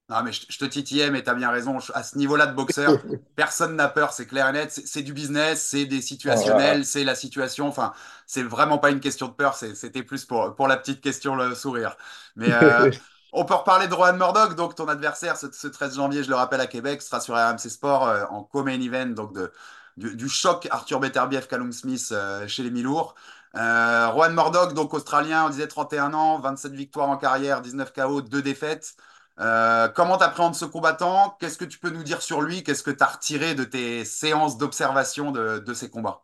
Non, 0.09 0.23
mais 0.23 0.31
je, 0.31 0.57
te 0.57 0.65
titillais, 0.65 1.11
mais 1.11 1.23
tu 1.23 1.29
as 1.29 1.35
bien 1.35 1.51
raison. 1.51 1.77
À 1.93 2.01
ce 2.01 2.17
niveau-là 2.17 2.47
de 2.47 2.55
boxeur, 2.55 2.97
personne 3.35 3.75
n'a 3.75 3.87
peur, 3.87 4.11
c'est 4.11 4.25
clair 4.25 4.47
et 4.49 4.51
net. 4.51 4.71
C'est 4.71 5.03
du 5.03 5.13
business, 5.13 5.63
c'est 5.63 5.85
des 5.85 6.01
situationnels, 6.01 6.83
c'est 6.85 7.03
la 7.03 7.13
situation. 7.13 7.67
Enfin, 7.67 7.93
c'est 8.25 8.41
vraiment 8.41 8.79
pas 8.79 8.89
une 8.89 8.99
question 8.99 9.27
de 9.27 9.33
peur, 9.33 9.53
c'était 9.55 10.03
plus 10.03 10.25
pour, 10.25 10.55
pour 10.55 10.67
la 10.67 10.77
petite 10.77 11.01
question, 11.01 11.35
le 11.35 11.53
sourire. 11.53 11.95
Mais 12.35 12.51
euh, 12.51 12.89
on 13.33 13.45
peut 13.45 13.53
reparler 13.53 13.87
de 13.87 13.93
Rohan 13.93 14.13
Murdoch, 14.13 14.55
donc 14.55 14.75
ton 14.75 14.87
adversaire 14.87 15.37
ce, 15.37 15.67
13 15.67 15.95
janvier, 15.95 16.23
je 16.23 16.29
le 16.29 16.35
rappelle, 16.35 16.61
à 16.61 16.67
Québec, 16.67 17.01
sera 17.01 17.19
sur 17.21 17.35
RMC 17.35 17.69
Sport 17.69 18.07
euh, 18.07 18.25
en 18.31 18.43
co-main 18.43 18.81
event 18.81 19.07
donc 19.07 19.33
de, 19.33 19.51
du, 19.97 20.29
choc 20.29 20.67
Arthur 20.71 20.99
Beterbiev, 20.99 21.47
Callum 21.47 21.71
Smith 21.71 22.09
euh, 22.11 22.47
chez 22.47 22.63
les 22.63 22.71
Milours. 22.71 23.15
Euh, 23.55 24.09
Rohan 24.09 24.31
Murdoch, 24.31 24.73
donc 24.73 24.93
australien, 24.93 25.45
on 25.45 25.49
disait 25.49 25.67
31 25.67 26.13
ans, 26.13 26.39
27 26.39 26.73
victoires 26.73 27.09
en 27.09 27.17
carrière, 27.17 27.61
19 27.61 27.93
KO, 27.93 28.21
2 28.21 28.41
défaites. 28.41 28.95
Euh, 29.39 29.87
comment 29.89 30.17
tu 30.17 30.23
appréhendes 30.23 30.55
ce 30.55 30.65
combattant? 30.65 31.37
Qu'est-ce 31.39 31.57
que 31.57 31.65
tu 31.65 31.79
peux 31.79 31.89
nous 31.89 32.03
dire 32.03 32.21
sur 32.21 32.41
lui? 32.41 32.63
Qu'est-ce 32.63 32.83
que 32.83 32.91
tu 32.91 33.03
as 33.03 33.07
retiré 33.07 33.55
de 33.55 33.63
tes 33.63 34.03
séances 34.03 34.57
d'observation 34.57 35.31
de, 35.31 35.73
ces 35.73 35.89
combats? 35.89 36.23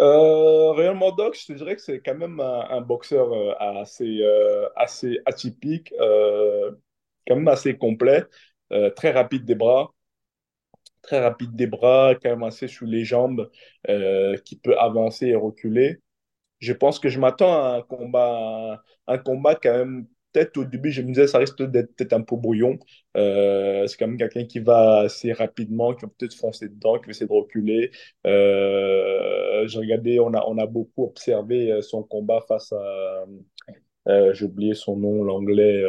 Euh, 0.00 0.72
Rohan 0.72 0.94
Murdoch, 0.96 1.38
je 1.40 1.46
te 1.46 1.52
dirais 1.52 1.76
que 1.76 1.82
c'est 1.82 2.00
quand 2.00 2.16
même 2.16 2.40
un, 2.40 2.80
boxeur 2.80 3.32
euh, 3.32 3.54
assez, 3.58 4.20
euh, 4.20 4.68
assez 4.74 5.18
atypique, 5.26 5.94
quand 5.98 7.36
même 7.36 7.48
assez 7.48 7.78
complet, 7.78 8.24
très 8.96 9.12
rapide 9.12 9.44
des 9.44 9.54
bras, 9.54 9.94
très 11.02 11.20
rapide 11.20 11.54
des 11.54 11.66
bras, 11.66 12.14
quand 12.20 12.30
même 12.30 12.42
assez 12.42 12.66
sous 12.68 12.86
les 12.86 13.04
jambes, 13.04 13.48
qui 14.44 14.56
peut 14.56 14.76
avancer 14.78 15.26
et 15.28 15.36
reculer. 15.36 16.00
Je 16.60 16.72
pense 16.72 16.98
que 16.98 17.08
je 17.08 17.20
m'attends 17.20 17.54
à 17.54 17.76
un 17.78 17.82
combat, 17.82 18.82
un 19.06 19.18
combat 19.18 19.54
quand 19.56 19.72
même 19.72 20.06
au 20.56 20.64
début, 20.64 20.90
je 20.90 21.02
me 21.02 21.08
disais, 21.08 21.26
ça 21.26 21.38
risque 21.38 21.62
d'être 21.62 21.94
peut-être 21.96 22.12
un 22.12 22.22
peu 22.22 22.36
brouillon. 22.36 22.78
Euh, 23.16 23.86
c'est 23.86 23.96
quand 23.96 24.06
même 24.08 24.18
quelqu'un 24.18 24.44
qui 24.44 24.60
va 24.60 25.00
assez 25.00 25.32
rapidement, 25.32 25.94
qui 25.94 26.04
va 26.04 26.10
peut-être 26.16 26.34
foncer 26.34 26.68
dedans, 26.68 26.98
qui 26.98 27.06
va 27.06 27.10
essayer 27.10 27.26
de 27.26 27.32
reculer. 27.32 27.90
Euh, 28.26 29.66
j'ai 29.66 29.78
regardé, 29.78 30.20
on 30.20 30.32
a, 30.34 30.66
beaucoup 30.66 31.04
observé 31.04 31.72
euh, 31.72 31.82
son 31.82 32.02
combat 32.02 32.40
face 32.48 32.72
à. 32.72 33.24
j'ai 34.32 34.44
oublié 34.44 34.74
son 34.74 34.96
nom, 34.96 35.22
l'anglais. 35.24 35.82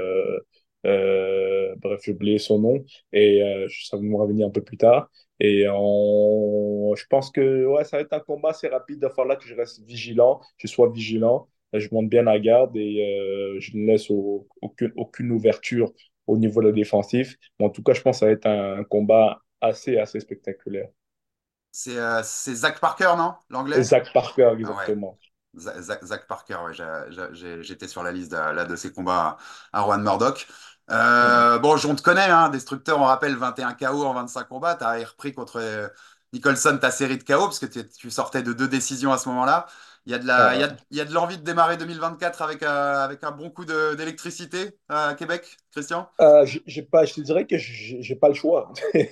bref, 0.84 2.02
j'ai 2.04 2.12
oublié 2.12 2.38
son 2.38 2.60
nom 2.60 2.84
et 3.14 3.42
ça 3.70 3.98
va 3.98 4.04
me 4.04 4.16
revenir 4.16 4.48
un 4.48 4.52
peu 4.52 4.64
plus 4.64 4.78
tard. 4.78 5.10
Et 5.40 5.64
je 5.64 7.06
pense 7.10 7.32
que 7.32 7.66
ouais, 7.66 7.84
ça 7.84 7.98
va 7.98 8.04
être 8.04 8.14
un 8.14 8.20
combat 8.20 8.50
assez 8.50 8.68
rapide. 8.68 8.98
Il 9.02 9.02
va 9.02 9.10
falloir 9.12 9.38
que 9.38 9.48
je 9.48 9.56
reste 9.56 9.84
vigilant, 9.86 10.42
je 10.58 10.68
sois 10.68 10.90
vigilant 10.90 11.48
je 11.74 11.88
monte 11.92 12.10
bien 12.10 12.24
la 12.24 12.40
garde 12.40 12.76
et 12.76 13.04
euh, 13.04 13.60
je 13.60 13.76
ne 13.76 13.88
laisse 13.88 14.10
aucune, 14.62 14.92
aucune 14.96 15.32
ouverture 15.32 15.92
au 16.26 16.38
niveau 16.38 16.62
de 16.62 16.68
la 16.68 16.74
défensif. 16.74 17.36
Mais 17.60 17.66
en 17.66 17.70
tout 17.70 17.84
cas, 17.84 17.94
je 17.94 18.02
pense 18.02 18.18
que 18.18 18.20
ça 18.22 18.26
va 18.28 18.32
être 18.32 18.46
un, 18.46 18.84
combat 18.84 19.42
assez, 19.62 19.98
assez 19.98 20.20
spectaculaire. 20.20 20.90
C'est 21.72 21.98
euh, 21.98 22.22
Zach 22.24 22.80
Parker, 22.80 23.14
non? 23.18 23.34
L'anglais? 23.50 23.82
Zach 23.84 24.12
Parker, 24.14 24.54
exactement. 24.58 25.18
Zach, 25.56 26.28
Parker, 26.28 26.58
j'étais 27.62 27.88
sur 27.88 28.04
la 28.04 28.12
liste 28.12 28.32
de, 28.32 28.38
là, 28.38 28.66
de 28.66 28.76
ces 28.76 28.92
combats 28.92 29.38
à, 29.74 29.84
Juan 29.84 30.02
Murdoch. 30.04 30.48
Euh, 30.90 31.58
bon, 31.60 31.76
on 31.86 31.96
te 31.96 32.02
connaît, 32.02 32.30
hein, 32.30 32.50
Destructeur, 32.50 33.00
on 33.00 33.06
rappelle 33.06 33.36
21 33.36 33.74
KO 33.74 34.06
en 34.06 34.14
25 34.14 34.48
combats. 34.48 34.76
Tu 34.76 34.84
as 34.84 35.04
repris 35.04 35.34
contre 35.34 35.92
Nicholson 36.32 36.78
ta 36.80 36.92
série 36.92 37.18
de 37.18 37.24
KO 37.24 37.46
parce 37.46 37.60
que 37.60 37.66
tu 37.66 38.12
sortais 38.12 38.44
de 38.44 38.54
deux 38.54 38.68
décisions 38.68 39.12
à 39.12 39.18
ce 39.18 39.30
moment-là. 39.30 39.66
Il 40.08 40.12
y 40.12 40.14
a 40.14 40.20
de 40.20 40.26
la, 40.26 40.56
il 40.56 40.62
y 40.62 40.64
a, 40.64 40.78
il 40.90 40.98
y 40.98 41.02
a 41.02 41.06
de 41.06 41.14
l'envie 41.14 41.38
de 41.38 41.44
démarrer 41.44 41.76
2024 41.76 42.42
avec, 42.42 42.64
euh, 42.64 43.04
avec 43.04 43.26
un 43.26 43.32
bon 43.32 43.50
coup 43.50 43.66
d'électricité 43.66 44.70
à 44.88 45.16
Québec, 45.20 45.58
Christian? 45.74 46.08
Euh, 46.22 46.46
j'ai 46.66 46.82
pas, 46.82 47.04
Je 47.04 47.16
te 47.16 47.20
dirais 47.20 47.46
que 47.46 47.58
j'ai 47.58 48.16
pas 48.16 48.30
le 48.30 48.34
choix. 48.34 48.72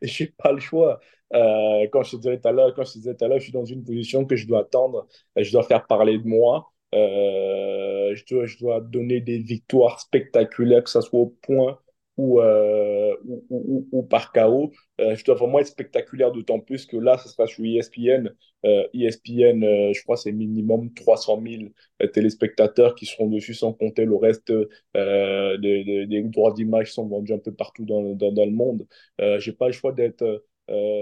j'ai 0.00 0.26
pas 0.28 0.52
le 0.52 0.60
choix. 0.60 0.98
Euh, 1.34 1.86
quand 1.92 2.04
je 2.04 2.12
te 2.12 2.16
disais 2.16 2.40
tout 2.40 2.48
à 2.48 2.52
l'heure, 2.52 2.72
quand 2.74 2.84
je 2.84 2.94
te 2.94 2.98
disais 3.00 3.14
tout 3.14 3.22
à 3.22 3.28
l'heure, 3.28 3.38
je 3.38 3.44
suis 3.44 3.52
dans 3.52 3.66
une 3.66 3.84
position 3.84 4.24
que 4.24 4.34
je 4.34 4.46
dois 4.46 4.60
attendre, 4.60 5.06
je 5.36 5.52
dois 5.52 5.62
faire 5.62 5.86
parler 5.86 6.16
de 6.16 6.26
moi. 6.26 6.72
Je, 6.94 8.24
dois, 8.30 8.46
je 8.46 8.56
dois 8.56 8.80
donner 8.80 9.20
des 9.20 9.36
victoires 9.38 10.00
spectaculaires, 10.00 10.84
que 10.84 10.90
ce 10.90 11.02
soit 11.02 11.20
au 11.20 11.36
point 11.42 11.78
ou, 12.16 12.40
euh, 12.40 13.16
ou, 13.24 13.44
ou, 13.50 13.88
ou, 13.92 14.02
par 14.02 14.32
KO. 14.32 14.72
Euh, 15.00 15.16
je 15.16 15.24
dois 15.24 15.34
vraiment 15.34 15.58
être 15.58 15.66
spectaculaire, 15.66 16.32
d'autant 16.32 16.60
plus 16.60 16.86
que 16.86 16.96
là, 16.96 17.18
ça 17.18 17.28
sera 17.28 17.46
sur 17.46 17.64
ESPN. 17.64 18.30
Euh, 18.64 18.86
ESPN, 18.94 19.62
euh, 19.64 19.92
je 19.92 20.02
crois, 20.02 20.16
c'est 20.16 20.32
minimum 20.32 20.92
300 20.94 21.40
000 21.42 21.64
euh, 22.02 22.06
téléspectateurs 22.06 22.94
qui 22.94 23.06
seront 23.06 23.28
dessus, 23.28 23.54
sans 23.54 23.72
compter 23.72 24.04
le 24.04 24.16
reste 24.16 24.52
euh, 24.96 25.56
des, 25.58 26.06
des, 26.06 26.22
droits 26.22 26.52
d'image 26.52 26.92
sont 26.92 27.06
vendus 27.06 27.32
un 27.32 27.38
peu 27.38 27.52
partout 27.52 27.84
dans, 27.84 28.14
dans, 28.14 28.32
dans 28.32 28.44
le 28.44 28.52
monde. 28.52 28.86
Euh, 29.20 29.38
j'ai 29.40 29.52
pas 29.52 29.66
le 29.66 29.72
choix 29.72 29.92
d'être 29.92 30.44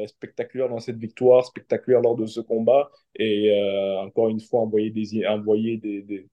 spectaculaire 0.08 0.68
dans 0.68 0.80
cette 0.80 0.98
victoire, 0.98 1.44
spectaculaire 1.44 2.00
lors 2.00 2.16
de 2.16 2.26
ce 2.26 2.40
combat, 2.40 2.90
et 3.14 3.52
encore 4.00 4.28
une 4.28 4.40
fois, 4.40 4.60
envoyer 4.60 4.90
des, 4.90 5.24
envoyer 5.24 5.76
des, 5.76 6.02
des 6.02 6.26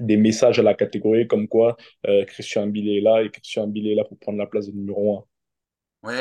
des 0.00 0.16
messages 0.16 0.58
à 0.58 0.62
la 0.62 0.74
catégorie 0.74 1.26
comme 1.26 1.48
quoi 1.48 1.76
euh, 2.06 2.24
Christian 2.24 2.66
Billet 2.66 2.98
est 2.98 3.00
là 3.02 3.22
et 3.22 3.30
Christian 3.30 3.66
Billet 3.66 3.92
est 3.92 3.96
là 3.96 4.04
pour 4.04 4.18
prendre 4.18 4.38
la 4.38 4.46
place 4.46 4.66
de 4.66 4.72
numéro 4.72 5.18
1. 5.18 5.24
Oui, 6.04 6.14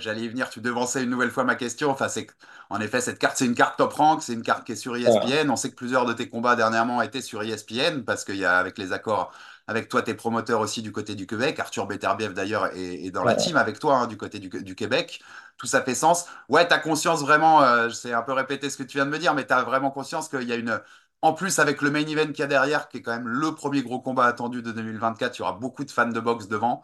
j'allais 0.00 0.22
y 0.22 0.28
venir. 0.28 0.48
Tu 0.48 0.62
devançais 0.62 1.02
une 1.02 1.10
nouvelle 1.10 1.30
fois 1.30 1.44
ma 1.44 1.56
question. 1.56 1.90
Enfin, 1.90 2.08
c'est 2.08 2.26
en 2.70 2.80
effet 2.80 3.02
cette 3.02 3.18
carte, 3.18 3.36
c'est 3.36 3.44
une 3.44 3.54
carte 3.54 3.76
top 3.76 3.92
rank, 3.92 4.22
c'est 4.22 4.32
une 4.32 4.42
carte 4.42 4.64
qui 4.64 4.72
est 4.72 4.76
sur 4.76 4.96
ESPN. 4.96 5.50
On 5.50 5.56
sait 5.56 5.68
que 5.68 5.74
plusieurs 5.74 6.06
de 6.06 6.14
tes 6.14 6.30
combats 6.30 6.56
dernièrement 6.56 7.02
étaient 7.02 7.20
sur 7.20 7.42
ESPN 7.42 8.02
parce 8.06 8.24
qu'il 8.24 8.36
y 8.36 8.46
a 8.46 8.56
avec 8.56 8.78
les 8.78 8.92
accords 8.92 9.30
avec 9.66 9.88
toi, 9.88 10.02
tes 10.02 10.14
promoteurs 10.14 10.60
aussi 10.60 10.80
du 10.80 10.90
côté 10.92 11.14
du 11.14 11.26
Québec. 11.26 11.58
Arthur 11.58 11.86
Beterbiev 11.86 12.32
d'ailleurs 12.32 12.70
est, 12.74 13.10
dans 13.10 13.24
la 13.24 13.34
team 13.34 13.56
avec 13.56 13.78
toi 13.78 13.96
hein, 13.96 14.06
du 14.06 14.16
côté 14.16 14.38
du, 14.38 14.48
du, 14.48 14.74
Québec. 14.74 15.20
Tout 15.56 15.66
ça 15.66 15.82
fait 15.82 15.94
sens. 15.94 16.26
Ouais, 16.48 16.66
tu 16.66 16.74
as 16.74 16.78
conscience 16.78 17.20
vraiment, 17.20 17.62
euh, 17.62 17.88
c'est 17.90 18.12
un 18.12 18.22
peu 18.22 18.32
répéter 18.32 18.68
ce 18.68 18.76
que 18.76 18.82
tu 18.82 18.98
viens 18.98 19.06
de 19.06 19.10
me 19.10 19.18
dire, 19.18 19.34
mais 19.34 19.46
tu 19.46 19.52
as 19.52 19.62
vraiment 19.62 19.90
conscience 19.90 20.28
qu'il 20.28 20.48
y 20.48 20.52
a 20.52 20.56
une 20.56 20.80
En 21.24 21.32
plus, 21.32 21.58
avec 21.58 21.80
le 21.80 21.90
main 21.90 22.06
event 22.06 22.26
qu'il 22.26 22.40
y 22.40 22.42
a 22.42 22.46
derrière, 22.46 22.86
qui 22.86 22.98
est 22.98 23.00
quand 23.00 23.16
même 23.16 23.26
le 23.26 23.54
premier 23.54 23.80
gros 23.80 23.98
combat 23.98 24.26
attendu 24.26 24.60
de 24.60 24.72
2024, 24.72 25.38
il 25.38 25.38
y 25.38 25.42
aura 25.42 25.54
beaucoup 25.54 25.82
de 25.82 25.90
fans 25.90 26.10
de 26.10 26.20
boxe 26.20 26.48
devant. 26.48 26.82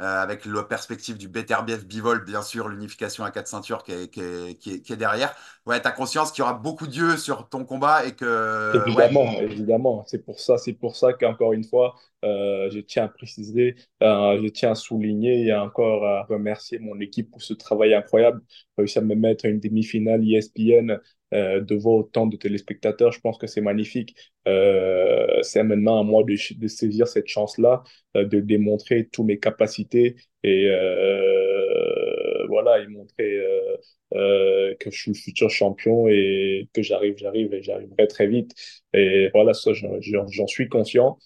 Euh, 0.00 0.22
avec 0.22 0.46
la 0.46 0.62
perspective 0.62 1.18
du 1.18 1.28
BTRBF 1.28 1.84
Bivol, 1.84 2.24
bien 2.24 2.40
sûr, 2.40 2.70
l'unification 2.70 3.22
à 3.22 3.30
quatre 3.30 3.48
ceintures 3.48 3.82
qui 3.84 3.92
est, 3.92 4.96
derrière. 4.96 5.34
Ouais, 5.66 5.78
tu 5.78 5.86
as 5.86 5.90
conscience 5.90 6.32
qu'il 6.32 6.40
y 6.40 6.42
aura 6.42 6.54
beaucoup 6.54 6.86
d'yeux 6.86 7.18
sur 7.18 7.50
ton 7.50 7.66
combat 7.66 8.06
et 8.06 8.12
que. 8.12 8.72
Évidemment, 8.86 9.30
évidemment. 9.38 10.04
C'est 10.06 10.24
pour 10.24 10.40
ça, 10.40 10.56
c'est 10.56 10.72
pour 10.72 10.96
ça 10.96 11.12
qu'encore 11.12 11.52
une 11.52 11.64
fois, 11.64 11.94
euh, 12.24 12.70
je 12.70 12.80
tiens 12.80 13.04
à 13.04 13.08
préciser, 13.08 13.76
euh, 14.02 14.40
je 14.42 14.48
tiens 14.48 14.70
à 14.70 14.74
souligner 14.74 15.48
et 15.48 15.54
encore 15.54 16.06
à 16.06 16.22
remercier 16.22 16.78
mon 16.78 16.98
équipe 16.98 17.30
pour 17.30 17.42
ce 17.42 17.52
travail 17.52 17.92
incroyable. 17.92 18.40
Réussi 18.78 18.98
à 18.98 19.02
me 19.02 19.14
mettre 19.14 19.44
une 19.44 19.60
demi-finale 19.60 20.26
ESPN 20.26 20.98
euh, 21.32 21.60
devant 21.60 21.96
autant 21.96 22.26
de 22.26 22.36
téléspectateurs, 22.36 23.12
je 23.12 23.20
pense 23.20 23.38
que 23.38 23.46
c'est 23.46 23.60
magnifique. 23.60 24.14
Euh, 24.48 25.26
c'est 25.42 25.62
maintenant 25.62 26.00
à 26.00 26.02
moi 26.02 26.24
de, 26.24 26.36
de 26.58 26.68
saisir 26.68 27.06
cette 27.08 27.28
chance-là, 27.28 27.82
euh, 28.16 28.24
de 28.24 28.40
démontrer 28.40 29.08
toutes 29.10 29.26
mes 29.26 29.38
capacités 29.38 30.16
et 30.42 30.66
euh, 30.68 32.46
voilà, 32.48 32.80
et 32.80 32.86
montrer 32.88 33.38
euh, 33.38 33.76
euh, 34.14 34.74
que 34.80 34.90
je 34.90 34.98
suis 35.00 35.10
le 35.12 35.16
futur 35.16 35.50
champion 35.50 36.08
et 36.08 36.68
que 36.74 36.82
j'arrive, 36.82 37.16
j'arrive 37.16 37.52
et 37.54 37.62
j'arriverai 37.62 38.06
très 38.08 38.26
vite. 38.26 38.52
Et 38.92 39.28
voilà, 39.32 39.54
ça, 39.54 39.72
j'en 39.74 40.46
suis 40.46 40.68
conscient. 40.68 41.18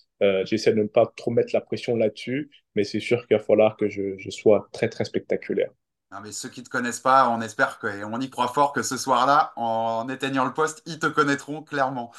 J'essaie 0.45 0.73
de 0.73 0.79
ne 0.83 0.87
pas 0.89 1.13
trop 1.17 1.31
mettre 1.31 1.51
la 1.53 1.61
pression 1.61 1.97
là-dessus, 1.97 2.51
mais 2.75 2.85
c'est 2.85 3.01
sûr 3.01 3.27
qu'il 3.27 3.37
va 3.37 3.43
falloir 3.43 3.77
que 3.77 3.89
je, 3.89 4.17
je 4.19 4.31
sois 4.31 4.69
très, 4.73 4.89
très 4.89 5.05
spectaculaire. 5.05 5.71
Non, 6.17 6.23
mais 6.23 6.33
ceux 6.33 6.49
qui 6.49 6.61
ne 6.61 6.65
te 6.65 6.71
connaissent 6.71 7.01
pas, 7.01 7.29
on 7.29 7.43
espère 7.43 7.79
que, 7.79 7.87
et 7.89 8.03
on 8.03 8.19
y 8.21 8.31
croit 8.31 8.49
fort 8.49 8.73
que 8.73 8.83
ce 8.83 8.97
soir-là, 8.97 9.53
en 9.57 10.09
éteignant 10.09 10.47
le 10.47 10.55
poste, 10.55 10.81
ils 10.87 10.99
te 10.99 11.07
connaîtront 11.07 11.63
clairement. 11.63 12.11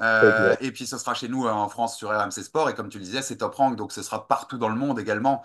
Euh, 0.00 0.56
et 0.60 0.72
puis 0.72 0.88
ce 0.88 0.98
sera 0.98 1.14
chez 1.14 1.28
nous 1.28 1.46
en 1.46 1.68
France 1.68 1.96
sur 1.96 2.08
RMC 2.10 2.42
Sport. 2.42 2.70
Et 2.70 2.74
comme 2.74 2.88
tu 2.88 2.98
le 2.98 3.04
disais, 3.04 3.22
c'est 3.22 3.36
top 3.36 3.54
rank, 3.54 3.76
donc 3.76 3.92
ce 3.92 4.02
sera 4.02 4.26
partout 4.26 4.58
dans 4.58 4.68
le 4.68 4.74
monde 4.74 4.98
également. 4.98 5.44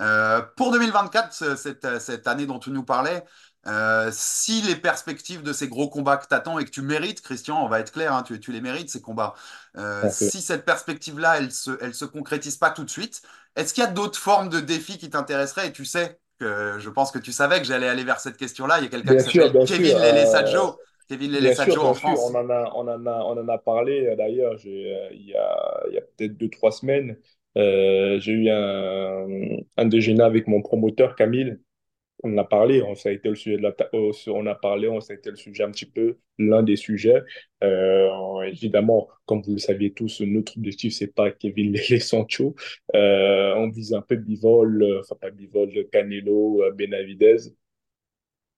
Euh, 0.00 0.42
pour 0.56 0.70
2024, 0.70 1.56
cette, 1.56 1.98
cette, 1.98 2.26
année 2.26 2.44
dont 2.44 2.58
tu 2.58 2.70
nous 2.70 2.84
parlais, 2.84 3.24
euh, 3.66 4.10
si 4.12 4.60
les 4.60 4.76
perspectives 4.76 5.42
de 5.42 5.54
ces 5.54 5.68
gros 5.68 5.88
combats 5.88 6.18
que 6.18 6.26
tu 6.28 6.34
attends 6.34 6.58
et 6.58 6.66
que 6.66 6.70
tu 6.70 6.82
mérites, 6.82 7.22
Christian, 7.22 7.64
on 7.64 7.68
va 7.68 7.80
être 7.80 7.92
clair, 7.92 8.12
hein, 8.12 8.22
tu, 8.22 8.38
tu, 8.38 8.52
les 8.52 8.60
mérites, 8.60 8.90
ces 8.90 9.00
combats. 9.00 9.32
Euh, 9.78 10.10
si 10.10 10.42
cette 10.42 10.66
perspective-là, 10.66 11.38
elle 11.38 11.46
ne 11.46 11.50
se, 11.50 11.70
elle 11.80 11.94
se 11.94 12.04
concrétise 12.04 12.56
pas 12.56 12.70
tout 12.70 12.84
de 12.84 12.90
suite, 12.90 13.22
est-ce 13.56 13.72
qu'il 13.72 13.82
y 13.82 13.86
a 13.86 13.90
d'autres 13.90 14.18
formes 14.18 14.50
de 14.50 14.60
défis 14.60 14.98
qui 14.98 15.08
t'intéresseraient? 15.08 15.68
Et 15.68 15.72
tu 15.72 15.86
sais 15.86 16.20
je 16.40 16.90
pense 16.90 17.10
que 17.10 17.18
tu 17.18 17.32
savais 17.32 17.60
que 17.60 17.66
j'allais 17.66 17.88
aller 17.88 18.04
vers 18.04 18.20
cette 18.20 18.36
question-là. 18.36 18.78
Il 18.78 18.84
y 18.84 18.86
a 18.86 18.90
quelqu'un 18.90 19.16
qui 19.16 19.38
s'appelle 19.38 19.64
Kevin 19.66 19.98
Lele 19.98 20.26
Sadjo. 20.26 20.76
Kevin 21.08 21.32
Lele 21.32 21.54
Sadjo 21.54 21.82
en 21.82 21.94
France. 21.94 22.20
On 22.32 22.34
en 22.34 22.50
a, 22.50 22.72
on 22.74 22.88
en 22.88 23.06
a, 23.06 23.18
on 23.24 23.38
en 23.38 23.48
a 23.48 23.58
parlé 23.58 24.14
d'ailleurs 24.16 24.54
euh, 24.66 25.08
il 25.12 25.26
y 25.26 25.34
a, 25.34 25.84
il 25.88 25.94
y 25.94 25.98
a 25.98 26.00
peut-être 26.00 26.36
deux, 26.36 26.50
trois 26.50 26.72
semaines. 26.72 27.16
Euh, 27.56 28.18
j'ai 28.20 28.32
eu 28.32 28.50
un, 28.50 29.26
un 29.76 29.84
déjeuner 29.86 30.22
avec 30.22 30.46
mon 30.46 30.60
promoteur 30.62 31.16
Camille 31.16 31.58
on 32.22 32.36
a 32.38 32.44
parlé, 32.44 32.82
on, 32.82 32.94
ça 32.94 33.10
a 33.10 33.12
été 33.12 33.28
le 33.28 33.34
sujet 33.34 33.56
de 33.56 33.62
la, 33.62 33.74
on 33.92 34.46
a 34.46 34.54
parlé, 34.54 34.88
on, 34.88 34.98
a 34.98 35.14
été 35.14 35.30
le 35.30 35.36
sujet 35.36 35.62
un 35.62 35.70
petit 35.70 35.86
peu, 35.86 36.18
l'un 36.38 36.62
des 36.62 36.76
sujets. 36.76 37.22
Euh, 37.62 38.42
évidemment, 38.42 39.08
comme 39.26 39.42
vous 39.42 39.52
le 39.52 39.58
saviez 39.58 39.92
tous, 39.92 40.20
notre 40.22 40.56
objectif, 40.56 40.94
c'est 40.94 41.14
pas 41.14 41.30
Kevin 41.30 41.72
Lele. 41.72 42.00
Euh, 42.94 43.54
on 43.56 43.68
vise 43.70 43.94
un 43.94 44.02
peu 44.02 44.16
Bivol, 44.16 44.82
euh, 44.82 45.00
enfin 45.00 45.16
pas 45.20 45.30
Bivol, 45.30 45.70
Canelo, 45.92 46.62
euh, 46.62 46.72
Benavidez. 46.72 47.36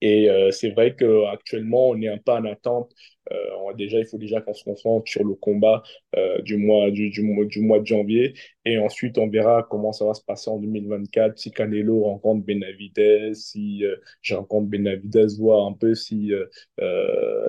Et 0.01 0.31
euh, 0.31 0.51
c'est 0.51 0.71
vrai 0.71 0.95
qu'actuellement, 0.95 1.89
on 1.91 2.01
est 2.01 2.09
un 2.09 2.19
peu 2.19 2.33
en 2.33 2.45
attente. 2.45 2.93
Euh, 3.33 3.75
déjà, 3.75 3.99
il 3.99 4.07
faut 4.07 4.19
déjà 4.19 4.41
qu'on 4.41 4.55
se 4.55 4.65
concentre 4.65 5.09
sur 5.11 5.25
le 5.25 5.35
combat 5.35 5.83
euh, 6.17 6.41
du, 6.43 6.57
mois, 6.57 6.91
du, 6.91 7.11
du, 7.11 7.23
mois, 7.23 7.81
de 7.81 7.87
janvier. 7.87 8.35
Et 8.65 8.79
ensuite, 8.79 9.19
on 9.19 9.29
verra 9.29 9.67
comment 9.69 9.93
ça 9.93 10.05
va 10.07 10.15
se 10.15 10.23
passer 10.23 10.51
en 10.51 10.59
2024. 10.59 11.39
Si 11.39 11.51
Canelo 11.51 12.03
rencontre 12.05 12.45
Benavidez, 12.47 13.33
si 13.35 13.85
euh, 13.85 13.97
je 14.23 14.35
rencontre 14.35 14.69
Benavidez, 14.69 15.27
voir 15.39 15.67
un 15.67 15.73
peu 15.73 15.95
si 15.95 16.33
euh, 16.33 16.47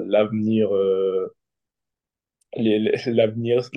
l'avenir 0.06 0.70
l'avenir 2.58 3.70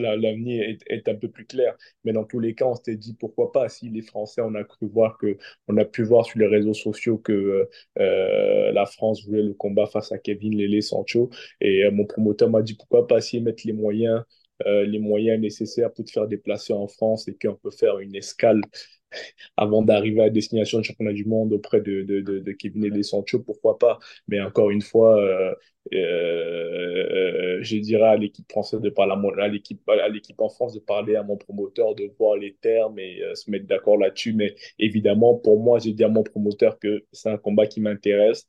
est, 0.62 0.78
est, 0.86 1.08
un 1.08 1.14
peu 1.14 1.28
plus 1.28 1.44
clair. 1.44 1.76
Mais 2.04 2.12
dans 2.12 2.24
tous 2.24 2.40
les 2.40 2.54
cas 2.54 2.66
on 2.66 2.74
s'était 2.74 2.96
dit 2.96 3.14
pourquoi 3.14 3.52
pas 3.52 3.68
si 3.68 3.90
les 3.90 4.02
Français 4.02 4.40
on 4.42 4.54
a 4.54 4.64
cru 4.64 4.86
voir 4.86 5.18
que 5.18 5.36
on 5.68 5.76
a 5.76 5.84
pu 5.84 6.02
voir 6.02 6.24
sur 6.24 6.38
les 6.38 6.46
réseaux 6.46 6.74
sociaux 6.74 7.18
que 7.18 7.68
euh, 7.98 8.72
la 8.72 8.86
France 8.86 9.26
voulait 9.26 9.42
le 9.42 9.54
combat 9.54 9.87
face 9.87 10.12
à 10.12 10.18
Kevin 10.18 10.56
Lele 10.56 10.82
Sancho. 10.82 11.30
Et 11.61 11.85
euh, 11.85 11.90
mon 11.90 12.06
promoteur 12.06 12.48
m'a 12.50 12.62
dit 12.62 12.74
pourquoi 12.74 13.06
pas 13.06 13.20
s'y 13.20 13.40
mettre 13.40 13.62
les 13.66 13.72
moyens 13.74 14.22
euh, 14.66 14.85
les 14.85 14.98
moyens 14.98 15.40
nécessaires 15.40 15.92
pour 15.92 16.05
te 16.05 16.11
faire 16.11 16.27
déplacer 16.27 16.72
en 16.72 16.88
France 16.88 17.29
et 17.29 17.37
qu'on 17.37 17.55
peut 17.55 17.70
faire 17.70 17.98
une 17.98 18.14
escale 18.14 18.61
avant 19.57 19.83
d'arriver 19.83 20.22
à 20.22 20.31
destination 20.31 20.79
de 20.79 20.85
championnat 20.85 21.12
du 21.12 21.25
monde 21.25 21.53
auprès 21.53 21.81
de, 21.81 22.03
de, 22.03 22.20
de, 22.20 22.38
de 22.38 22.53
Kevin 22.53 22.94
et 22.96 23.03
Sancho, 23.03 23.40
pourquoi 23.40 23.79
pas. 23.79 23.98
Mais 24.29 24.40
encore 24.40 24.70
une 24.70 24.83
fois, 24.83 25.20
euh, 25.20 25.55
euh, 25.92 27.59
je 27.62 27.77
dirais 27.77 28.09
à 28.09 28.16
l'équipe 28.16 28.51
française 28.51 28.81
de 28.81 28.90
parler 28.90 29.14
à, 29.38 29.48
l'équipe 29.48 29.81
à 29.88 30.09
l'équipe 30.09 30.40
en 30.40 30.48
France 30.48 30.75
de 30.75 30.81
parler 30.81 31.16
à 31.16 31.22
mon 31.22 31.37
promoteur, 31.37 31.94
de 31.94 32.11
voir 32.18 32.37
les 32.37 32.55
termes 32.61 32.98
et 32.98 33.22
euh, 33.22 33.35
se 33.35 33.51
mettre 33.51 33.66
d'accord 33.66 33.98
là-dessus. 33.98 34.33
Mais 34.33 34.55
évidemment, 34.79 35.35
pour 35.37 35.61
moi, 35.61 35.79
j'ai 35.79 35.92
dit 35.92 36.05
à 36.05 36.09
mon 36.09 36.22
promoteur 36.22 36.79
que 36.79 37.05
c'est 37.12 37.31
un 37.31 37.38
combat 37.38 37.66
qui 37.66 37.81
m'intéresse. 37.81 38.46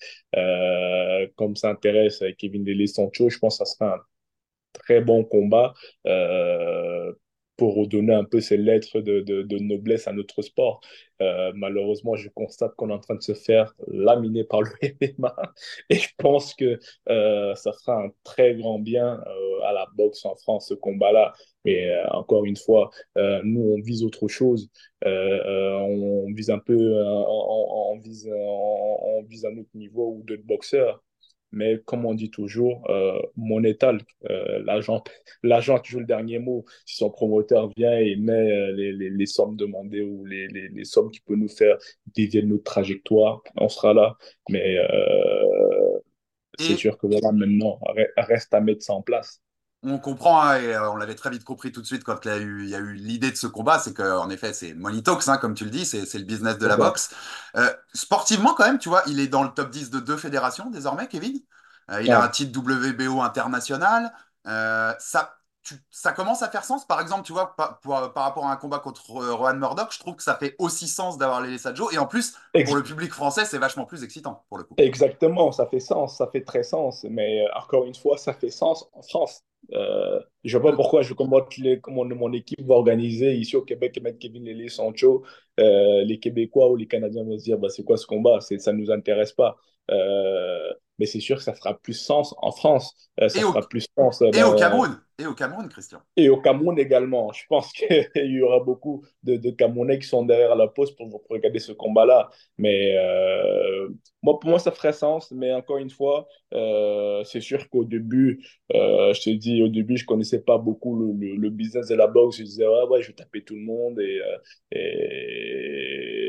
Comme 1.35 1.55
ça 1.55 1.69
intéresse 1.69 2.23
Kevin 2.37 2.63
Dele 2.63 2.87
Sancho, 2.87 3.29
je 3.29 3.37
pense 3.39 3.57
que 3.57 3.65
ça 3.65 3.73
sera 3.73 3.95
un 3.95 3.99
très 4.73 5.01
bon 5.01 5.23
combat. 5.23 5.73
Euh, 6.07 7.13
pour 7.57 7.75
redonner 7.75 8.13
un 8.13 8.23
peu 8.23 8.41
ces 8.41 8.57
lettres 8.57 8.99
de, 8.99 9.57
noblesse 9.59 10.07
à 10.07 10.11
notre 10.13 10.41
sport. 10.41 10.81
Euh, 11.21 11.51
malheureusement, 11.55 12.15
je 12.15 12.29
constate 12.29 12.73
qu'on 12.75 12.89
est 12.89 12.93
en 12.93 12.99
train 12.99 13.15
de 13.15 13.21
se 13.21 13.33
faire 13.33 13.73
laminer 13.87 14.43
par 14.43 14.61
le 14.63 14.71
MMA 15.01 15.35
et 15.89 15.95
je 15.95 16.09
pense 16.17 16.55
que 16.55 16.79
euh, 17.09 17.55
ça 17.55 17.71
fera 17.73 18.03
un 18.03 18.09
très 18.23 18.55
grand 18.55 18.79
bien 18.79 19.23
à 19.65 19.71
la 19.73 19.85
boxe 19.95 20.25
en 20.25 20.35
France, 20.35 20.69
ce 20.69 20.73
combat-là. 20.73 21.33
Mais 21.63 21.89
encore 22.11 22.43
une 22.45 22.57
fois, 22.57 22.89
nous, 23.15 23.75
on 23.77 23.81
vise 23.81 24.03
autre 24.03 24.27
chose. 24.27 24.69
On, 25.05 26.25
vise 26.33 26.49
un 26.49 26.59
peu, 26.59 26.75
on, 27.05 27.99
vise, 27.99 28.29
on 28.33 29.23
vise 29.29 29.45
un 29.45 29.57
autre 29.57 29.69
niveau 29.75 30.15
ou 30.17 30.23
d'autres 30.23 30.43
boxeurs 30.45 31.03
mais 31.53 31.79
comme 31.85 32.05
on 32.05 32.13
dit 32.13 32.29
toujours, 32.31 32.83
euh, 32.89 33.19
monétal, 33.37 34.01
euh, 34.29 34.61
l'agent, 34.65 35.03
l'agent 35.43 35.75
a 35.75 35.79
toujours 35.79 36.01
le 36.01 36.07
dernier 36.07 36.39
mot. 36.39 36.65
Si 36.85 36.97
son 36.97 37.09
promoteur 37.09 37.69
vient 37.77 37.97
et 37.97 38.15
met 38.15 38.51
euh, 38.51 38.71
les, 38.73 38.91
les, 38.91 39.09
les, 39.09 39.25
sommes 39.25 39.55
demandées 39.55 40.01
ou 40.01 40.25
les, 40.25 40.83
sommes 40.83 41.11
qui 41.11 41.21
peuvent 41.21 41.37
nous 41.37 41.47
faire 41.47 41.77
dévier 42.15 42.41
notre 42.43 42.63
trajectoire, 42.63 43.41
on 43.55 43.69
sera 43.69 43.93
là. 43.93 44.17
Mais 44.49 44.77
euh, 44.77 45.99
c'est 46.59 46.75
sûr 46.75 46.97
que 46.97 47.07
voilà, 47.07 47.31
maintenant, 47.31 47.79
reste 48.17 48.53
à 48.53 48.61
mettre 48.61 48.83
ça 48.83 48.93
en 48.93 49.01
place 49.01 49.41
on 49.83 49.99
comprend, 49.99 50.41
hein, 50.41 50.57
et 50.57 50.77
on 50.77 50.95
l'avait 50.95 51.15
très 51.15 51.29
vite 51.29 51.43
compris 51.43 51.71
tout 51.71 51.81
de 51.81 51.85
suite 51.85 52.03
quand 52.03 52.25
il 52.25 52.29
y 52.69 52.75
a 52.75 52.79
eu, 52.79 52.93
l'idée 52.93 53.31
de 53.31 53.35
ce 53.35 53.47
combat, 53.47 53.79
c'est 53.79 53.93
qu'en 53.93 54.29
effet, 54.29 54.53
c'est 54.53 54.73
Money 54.73 55.01
Talks, 55.01 55.27
hein, 55.27 55.37
comme 55.37 55.53
tu 55.53 55.65
le 55.65 55.69
dis, 55.69 55.85
c'est, 55.85 56.13
le 56.13 56.23
business 56.23 56.57
de 56.57 56.67
la 56.67 56.77
boxe. 56.77 57.13
Euh, 57.57 57.69
sportivement, 57.93 58.53
quand 58.53 58.65
même, 58.65 58.79
tu 58.79 58.89
vois, 58.89 59.03
il 59.07 59.19
est 59.19 59.27
dans 59.27 59.43
le 59.43 59.49
top 59.49 59.69
10 59.69 59.89
de 59.89 59.99
deux 59.99 60.17
fédérations 60.17 60.69
désormais, 60.69 61.07
Kevin. 61.07 61.39
Euh, 61.91 62.01
il 62.01 62.07
ouais. 62.07 62.13
a 62.13 62.23
un 62.23 62.29
titre 62.29 62.57
WBO 62.57 63.21
international. 63.21 64.13
Euh, 64.47 64.93
ça, 64.99 65.35
tu, 65.63 65.75
ça 65.91 66.13
commence 66.13 66.41
à 66.43 66.49
faire 66.49 66.63
sens. 66.63 66.87
Par 66.87 67.01
exemple, 67.01 67.23
tu 67.23 67.33
vois, 67.33 67.53
par, 67.57 67.81
par, 67.81 68.13
par, 68.13 68.23
rapport 68.23 68.45
à 68.45 68.53
un 68.53 68.55
combat 68.55 68.79
contre 68.79 69.11
Rohan 69.11 69.55
Murdoch, 69.55 69.91
je 69.91 69.99
trouve 69.99 70.15
que 70.15 70.23
ça 70.23 70.35
fait 70.35 70.55
aussi 70.59 70.87
sens 70.87 71.17
d'avoir 71.17 71.41
les 71.41 71.57
Sadjo. 71.57 71.91
Et 71.91 71.97
en 71.97 72.05
plus, 72.05 72.37
pour 72.65 72.77
le 72.77 72.83
public 72.83 73.11
français, 73.11 73.43
c'est 73.43 73.57
vachement 73.57 73.85
plus 73.85 74.05
excitant 74.05 74.45
pour 74.47 74.57
le 74.57 74.63
coup. 74.63 74.75
Exactement, 74.77 75.51
ça 75.51 75.65
fait 75.65 75.81
sens, 75.81 76.17
ça 76.17 76.27
fait 76.27 76.45
très 76.45 76.63
sens. 76.63 77.05
Mais 77.09 77.43
encore 77.53 77.83
une 77.83 77.95
fois, 77.95 78.17
ça 78.17 78.33
fait 78.33 78.51
sens 78.51 78.87
en 78.93 79.01
France. 79.01 79.43
Euh, 79.71 80.19
je 80.43 80.57
ne 80.57 80.61
vois 80.61 80.71
pas 80.71 80.75
pourquoi 80.77 81.01
je 81.01 81.13
comment 81.13 82.05
mon 82.05 82.33
équipe 82.33 82.61
va 82.65 82.75
organiser 82.75 83.33
ici 83.35 83.55
au 83.55 83.61
Québec 83.63 83.97
et 83.97 84.01
mettre 84.01 84.19
Kevin 84.19 84.43
Lely 84.45 84.69
Sancho. 84.69 85.23
Euh, 85.59 86.03
les 86.03 86.19
Québécois 86.19 86.69
ou 86.69 86.75
les 86.75 86.87
Canadiens 86.87 87.23
vont 87.23 87.37
se 87.37 87.43
dire 87.45 87.57
bah, 87.57 87.69
c'est 87.69 87.83
quoi 87.83 87.97
ce 87.97 88.05
combat? 88.05 88.39
Ça 88.41 88.73
ne 88.73 88.77
nous 88.77 88.91
intéresse 88.91 89.31
pas. 89.31 89.57
Euh, 89.91 90.73
mais 90.99 91.05
c'est 91.05 91.19
sûr 91.19 91.37
que 91.37 91.43
ça 91.43 91.53
fera 91.53 91.77
plus 91.77 91.93
sens 91.93 92.35
en 92.37 92.51
France. 92.51 92.93
Euh, 93.19 93.29
ça 93.29 93.39
et 93.39 93.41
fera 93.41 93.59
au, 93.59 93.67
plus 93.67 93.85
sens. 93.97 94.21
Et 94.21 94.31
dans... 94.31 94.53
au 94.53 94.55
Cameroun. 94.55 94.99
Et 95.19 95.27
au 95.27 95.35
Cameroun, 95.35 95.69
Christian. 95.69 95.99
Et 96.17 96.29
au 96.29 96.41
Cameroun 96.41 96.77
également. 96.79 97.31
Je 97.33 97.43
pense 97.47 97.71
qu'il 97.73 98.07
y 98.15 98.41
aura 98.41 98.59
beaucoup 98.59 99.03
de, 99.21 99.37
de, 99.37 99.51
Camerounais 99.51 99.99
qui 99.99 100.07
sont 100.07 100.25
derrière 100.25 100.55
la 100.55 100.67
pause 100.67 100.95
pour, 100.95 101.07
pour 101.09 101.21
regarder 101.29 101.59
ce 101.59 101.71
combat-là. 101.71 102.31
Mais 102.57 102.95
euh, 102.97 103.89
moi, 104.23 104.39
pour 104.39 104.49
moi, 104.49 104.59
ça 104.59 104.71
ferait 104.71 104.93
sens. 104.93 105.31
Mais 105.31 105.53
encore 105.53 105.77
une 105.77 105.91
fois, 105.91 106.27
euh, 106.53 107.23
c'est 107.25 107.41
sûr 107.41 107.69
qu'au 107.69 107.85
début, 107.85 108.43
euh, 108.73 109.13
je 109.13 109.21
te 109.21 109.29
dis, 109.29 109.61
au 109.61 109.67
début, 109.67 109.97
je 109.97 110.05
connaissais 110.05 110.41
pas 110.41 110.57
beaucoup 110.57 110.95
le, 110.97 111.13
le, 111.13 111.35
le, 111.35 111.49
business 111.51 111.87
de 111.89 111.95
la 111.95 112.07
boxe. 112.07 112.37
Je 112.37 112.43
disais, 112.43 112.67
ouais, 112.67 112.87
ouais, 112.89 113.01
je 113.03 113.09
vais 113.09 113.13
taper 113.13 113.43
tout 113.43 113.55
le 113.55 113.61
monde. 113.61 113.99
Et, 113.99 114.19
euh, 114.19 114.37
et 114.71 116.22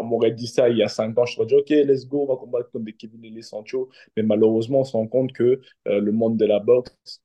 on 0.00 0.04
m'aurait 0.04 0.32
dit 0.32 0.46
ça 0.46 0.68
il 0.68 0.78
y 0.78 0.82
a 0.82 0.88
cinq 0.88 1.16
ans. 1.18 1.24
Je 1.26 1.34
serais 1.34 1.46
dit, 1.46 1.54
OK, 1.54 1.70
let's 1.70 2.06
go, 2.06 2.22
on 2.22 2.26
va 2.26 2.36
combattre 2.36 2.70
comme 2.70 2.84
des 2.84 2.92
Kevin 2.94 3.24
et 3.24 3.30
les 3.30 3.42
Sancho. 3.42 3.90
Mais 4.16 4.22
malheureusement, 4.22 4.80
on 4.80 4.84
se 4.84 4.92
rend 4.92 5.06
compte 5.06 5.32
que 5.32 5.60
euh, 5.88 6.00
le 6.00 6.12
monde 6.12 6.36
de 6.36 6.46
la 6.46 6.58
boxe 6.60 7.22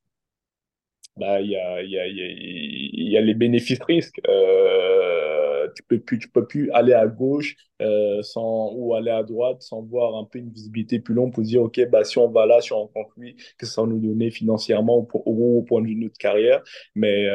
bah, 1.18 1.40
il 1.42 1.52
y 1.52 1.56
a, 1.56 1.82
il 1.82 1.92
y 1.92 2.00
a, 2.00 2.08
y 2.08 3.18
a 3.18 3.22
les 3.22 3.34
bénéfices-risques. 3.34 4.20
Euh, 4.28 5.70
tu 5.76 5.84
peux 5.84 6.00
plus, 6.00 6.20
tu 6.20 6.30
peux 6.30 6.46
plus 6.46 6.70
aller 6.72 6.94
à 6.94 7.08
gauche 7.08 7.56
euh, 7.82 8.22
sans, 8.22 8.72
ou 8.74 8.94
aller 8.96 9.12
à 9.12 9.24
droite 9.24 9.62
sans 9.62 9.82
voir 9.82 10.16
un 10.16 10.26
peu 10.26 10.40
une 10.40 10.52
visibilité 10.52 11.00
plus 11.00 11.14
longue 11.14 11.34
pour 11.34 11.44
dire, 11.44 11.62
OK, 11.62 11.80
bah, 11.90 12.04
si 12.04 12.18
on 12.18 12.30
va 12.30 12.46
là, 12.46 12.60
si 12.62 12.74
on 12.74 12.80
rencontre 12.82 13.14
lui, 13.18 13.36
que 13.58 13.66
ça 13.66 13.82
va 13.82 13.88
nous 13.88 14.00
donner 14.00 14.30
financièrement 14.30 15.00
ou, 15.00 15.04
pour, 15.04 15.26
au 15.28 15.62
point 15.64 15.82
de 15.82 15.88
vue 15.88 15.96
de 15.96 16.02
notre 16.02 16.18
carrière. 16.18 16.62
Mais 16.96 17.28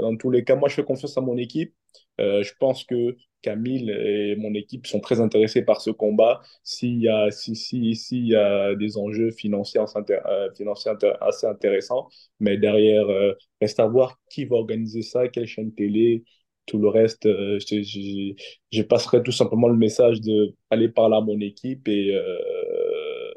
dans 0.00 0.16
tous 0.16 0.30
les 0.30 0.44
cas, 0.44 0.54
moi, 0.56 0.68
je 0.68 0.74
fais 0.74 0.84
confiance 0.84 1.18
à 1.18 1.20
mon 1.20 1.36
équipe. 1.36 1.74
Je 2.18 2.52
pense 2.60 2.84
que 2.84 3.16
Camille 3.42 3.90
et 3.90 4.36
mon 4.36 4.54
équipe 4.54 4.86
sont 4.86 5.00
très 5.00 5.20
intéressés 5.20 5.62
par 5.62 5.80
ce 5.80 5.90
combat. 5.90 6.40
S'il 6.62 7.02
y 7.02 7.08
a, 7.08 7.30
si, 7.30 7.56
si, 7.56 7.94
si, 7.94 8.20
y 8.28 8.36
a 8.36 8.74
des 8.74 8.96
enjeux 8.96 9.30
financiers, 9.30 9.80
euh, 9.80 11.14
assez 11.20 11.46
intéressants, 11.46 12.08
mais 12.40 12.56
derrière, 12.56 13.08
euh, 13.08 13.34
reste 13.60 13.80
à 13.80 13.86
voir 13.86 14.18
qui 14.30 14.44
va 14.44 14.56
organiser 14.56 15.02
ça, 15.02 15.28
quelle 15.28 15.46
chaîne 15.46 15.74
télé, 15.74 16.24
tout 16.66 16.78
le 16.78 16.88
reste. 16.88 17.26
Euh, 17.26 17.58
je, 17.60 18.82
passerai 18.82 19.22
tout 19.22 19.32
simplement 19.32 19.68
le 19.68 19.76
message 19.76 20.20
de 20.20 20.54
aller 20.70 20.88
parler 20.88 21.16
à 21.16 21.20
mon 21.20 21.38
équipe 21.40 21.88
et, 21.88 22.14
euh, 22.14 23.34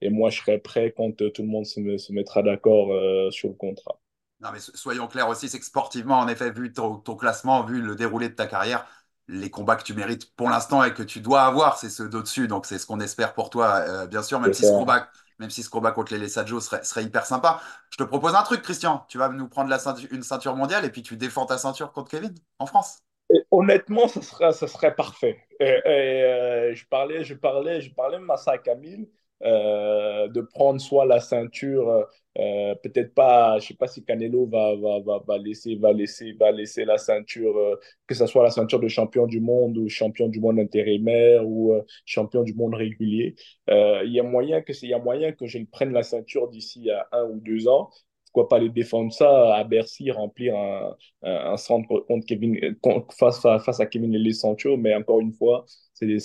et 0.00 0.10
moi, 0.10 0.30
je 0.30 0.40
serai 0.40 0.58
prêt 0.58 0.92
quand 0.96 1.16
tout 1.16 1.42
le 1.42 1.48
monde 1.48 1.66
se, 1.66 2.12
mettra 2.12 2.42
d'accord 2.42 2.88
sur 3.32 3.48
le 3.48 3.54
contrat. 3.54 4.00
Non, 4.40 4.50
mais 4.52 4.58
soyons 4.60 5.06
clairs 5.06 5.28
aussi, 5.28 5.48
c'est 5.48 5.58
que 5.58 5.64
sportivement, 5.64 6.18
en 6.18 6.28
effet, 6.28 6.50
vu 6.50 6.72
ton 6.72 6.98
classement, 7.16 7.64
vu 7.64 7.80
le 7.80 7.94
déroulé 7.94 8.28
de 8.28 8.34
ta 8.34 8.46
carrière, 8.46 8.86
les 9.28 9.50
combats 9.50 9.76
que 9.76 9.82
tu 9.84 9.94
mérites 9.94 10.34
pour 10.36 10.50
l'instant 10.50 10.84
et 10.84 10.92
que 10.92 11.02
tu 11.02 11.20
dois 11.20 11.42
avoir, 11.42 11.78
c'est 11.78 11.88
ceux 11.88 12.08
d'au-dessus. 12.08 12.48
Donc, 12.48 12.66
c'est 12.66 12.78
ce 12.78 12.86
qu'on 12.86 13.00
espère 13.00 13.34
pour 13.34 13.50
toi, 13.50 13.84
euh, 13.88 14.06
bien 14.06 14.22
sûr, 14.22 14.40
même 14.40 14.52
si, 14.52 14.64
ce 14.64 14.70
combat, 14.70 15.08
même 15.38 15.50
si 15.50 15.62
ce 15.62 15.70
combat 15.70 15.92
contre 15.92 16.12
les 16.12 16.18
Lessadjo 16.18 16.60
serait, 16.60 16.84
serait 16.84 17.04
hyper 17.04 17.26
sympa. 17.26 17.60
Je 17.90 17.96
te 17.96 18.02
propose 18.02 18.34
un 18.34 18.42
truc, 18.42 18.62
Christian. 18.62 19.04
Tu 19.08 19.18
vas 19.18 19.28
nous 19.28 19.48
prendre 19.48 19.70
la 19.70 19.78
ceinture, 19.78 20.08
une 20.12 20.22
ceinture 20.22 20.56
mondiale 20.56 20.84
et 20.84 20.90
puis 20.90 21.02
tu 21.02 21.16
défends 21.16 21.46
ta 21.46 21.58
ceinture 21.58 21.92
contre 21.92 22.10
Kevin 22.10 22.34
en 22.58 22.66
France. 22.66 22.98
honnêtement, 23.50 24.08
ce 24.08 24.20
serait, 24.20 24.52
ça 24.52 24.66
serait 24.66 24.94
parfait. 24.94 25.38
Et, 25.60 25.82
euh, 25.86 26.74
je 26.74 26.84
parlais, 26.86 27.24
je 27.24 27.34
parlais, 27.34 27.80
je 27.80 27.94
parlais 27.94 28.18
ça 28.36 28.52
à 28.52 28.58
Camille. 28.58 29.08
Euh, 29.42 30.28
de 30.28 30.40
prendre 30.40 30.80
soit 30.80 31.04
la 31.04 31.20
ceinture, 31.20 32.06
euh, 32.38 32.74
peut-être 32.76 33.12
pas, 33.14 33.58
je 33.58 33.68
sais 33.68 33.74
pas 33.74 33.88
si 33.88 34.02
Canelo 34.02 34.46
va, 34.46 34.74
va, 34.76 35.00
va, 35.00 35.22
va, 35.26 35.38
laisser, 35.38 35.74
va, 35.74 35.92
laisser, 35.92 36.32
va 36.32 36.50
laisser 36.50 36.84
la 36.84 36.96
ceinture, 36.96 37.54
euh, 37.58 37.76
que 38.06 38.14
ce 38.14 38.26
soit 38.26 38.42
la 38.42 38.50
ceinture 38.50 38.80
de 38.80 38.88
champion 38.88 39.26
du 39.26 39.40
monde 39.40 39.76
ou 39.76 39.88
champion 39.88 40.28
du 40.28 40.40
monde 40.40 40.58
intérimaire 40.58 41.46
ou 41.46 41.74
champion 42.06 42.42
du 42.42 42.54
monde 42.54 42.74
régulier. 42.74 43.34
Il 43.68 44.10
y, 44.10 44.20
a 44.20 44.22
moyen 44.22 44.62
que, 44.62 44.72
y 44.86 44.94
a 44.94 44.98
moyen 44.98 45.32
que 45.32 45.46
je 45.46 45.58
prenne 45.70 45.92
la 45.92 46.02
ceinture 46.02 46.48
d'ici 46.48 46.90
à 46.90 47.08
un 47.12 47.24
ou 47.24 47.40
deux 47.40 47.68
ans 47.68 47.90
pourquoi 48.32 48.48
pas 48.48 48.56
aller 48.56 48.68
défendre 48.68 49.12
ça 49.12 49.54
à 49.54 49.62
Bercy, 49.62 50.10
remplir 50.10 50.56
un, 50.56 50.96
un, 51.22 51.56
centre 51.56 52.00
contre 52.00 52.26
Kevin, 52.26 52.58
face, 53.16 53.44
à, 53.44 53.60
face 53.60 53.78
à 53.78 53.86
Kevin 53.86 54.32
Sancho, 54.32 54.76
mais 54.76 54.92
encore 54.92 55.20
une 55.20 55.32
fois, 55.32 55.64
c'est 55.92 56.18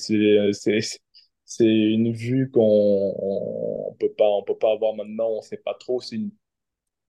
c'est 1.50 1.66
une 1.66 2.14
vue 2.14 2.52
qu'on 2.52 2.62
on, 2.62 3.96
peut 4.00 4.14
pas 4.16 4.28
on 4.28 4.44
peut 4.44 4.58
pas 4.58 4.72
avoir 4.72 4.94
maintenant 4.96 5.30
on 5.30 5.42
sait 5.42 5.58
pas 5.58 5.74
trop. 5.74 6.00
C'est 6.00 6.16
une 6.18 6.32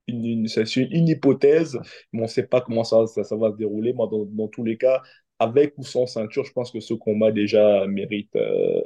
une, 0.08 0.46
une, 0.76 1.08
hypothèse 1.08 1.78
mais 2.12 2.22
on 2.22 2.26
sait 2.26 2.46
pas 2.46 2.60
comment 2.62 2.84
ça, 2.84 3.06
ça, 3.06 3.36
va 3.36 3.52
se 3.52 3.56
dérouler. 3.56 3.92
Moi 3.92 4.08
dans, 4.10 4.24
dans, 4.24 4.48
tous 4.48 4.64
les 4.64 4.78
cas 4.78 5.02
avec 5.38 5.74
ou 5.78 5.84
sans 5.84 6.06
ceinture 6.06 6.44
je 6.44 6.52
pense 6.52 6.72
que 6.72 6.80
ce 6.80 6.94
combat 6.94 7.32
déjà 7.32 7.86
mérite 7.86 8.34
euh, 8.36 8.82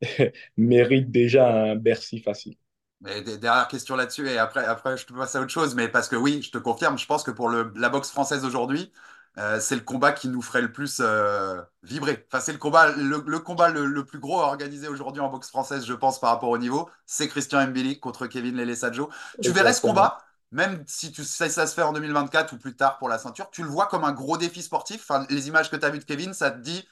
déjà 0.56 1.48
un 1.52 1.76
Bercy 1.76 2.20
facile. 2.20 2.56
Mais 3.02 3.22
dernière 3.22 3.68
question 3.68 3.94
là-dessus, 3.94 4.26
et 4.26 4.38
après, 4.38 4.64
après, 4.64 4.96
je 4.96 5.04
te 5.04 5.12
passe 5.12 5.36
à 5.36 5.42
autre 5.42 5.50
chose, 5.50 5.74
mais 5.74 5.86
parce 5.86 6.08
que 6.08 6.16
oui, 6.16 6.40
je 6.42 6.50
te 6.50 6.56
confirme, 6.56 6.96
je 6.96 7.04
pense 7.04 7.22
que 7.22 7.30
pour 7.30 7.50
le, 7.50 7.70
la 7.76 7.90
boxe 7.90 8.10
française 8.10 8.42
aujourd'hui, 8.46 8.90
euh, 9.38 9.60
c'est 9.60 9.74
le 9.74 9.82
combat 9.82 10.12
qui 10.12 10.28
nous 10.28 10.40
ferait 10.40 10.62
le 10.62 10.72
plus 10.72 11.00
euh, 11.00 11.60
vibrer. 11.82 12.24
Enfin, 12.28 12.40
c'est 12.40 12.52
le 12.52 12.58
combat, 12.58 12.90
le, 12.92 13.38
combat 13.38 13.68
le, 13.68 14.04
plus 14.04 14.18
gros 14.18 14.40
organisé 14.40 14.88
aujourd'hui 14.88 15.20
en 15.20 15.28
boxe 15.28 15.48
française, 15.48 15.84
je 15.84 15.92
pense, 15.92 16.18
par 16.18 16.30
rapport 16.30 16.48
au 16.48 16.58
niveau. 16.58 16.88
C'est 17.04 17.28
Christian 17.28 17.66
Mbili 17.66 18.00
contre 18.00 18.26
Kevin 18.26 18.56
Lele 18.56 18.74
Sadjo. 18.74 19.10
Tu 19.42 19.50
verrais 19.50 19.74
ce 19.74 19.82
combat, 19.82 20.18
même 20.52 20.82
si 20.86 21.12
tu 21.12 21.22
sais 21.22 21.50
ça 21.50 21.66
se 21.66 21.74
fait 21.74 21.82
en 21.82 21.92
2024 21.92 22.54
ou 22.54 22.58
plus 22.58 22.76
tard 22.76 22.96
pour 22.98 23.10
la 23.10 23.18
ceinture, 23.18 23.50
tu 23.50 23.62
le 23.62 23.68
vois 23.68 23.86
comme 23.86 24.04
un 24.04 24.12
gros 24.12 24.38
défi 24.38 24.62
sportif? 24.62 25.02
Enfin, 25.08 25.26
les 25.28 25.48
images 25.48 25.70
que 25.70 25.76
tu 25.76 25.84
as 25.84 25.90
vues 25.90 25.98
de 25.98 26.04
Kevin, 26.04 26.32
ça 26.32 26.50
te 26.50 26.60
dit, 26.60 26.86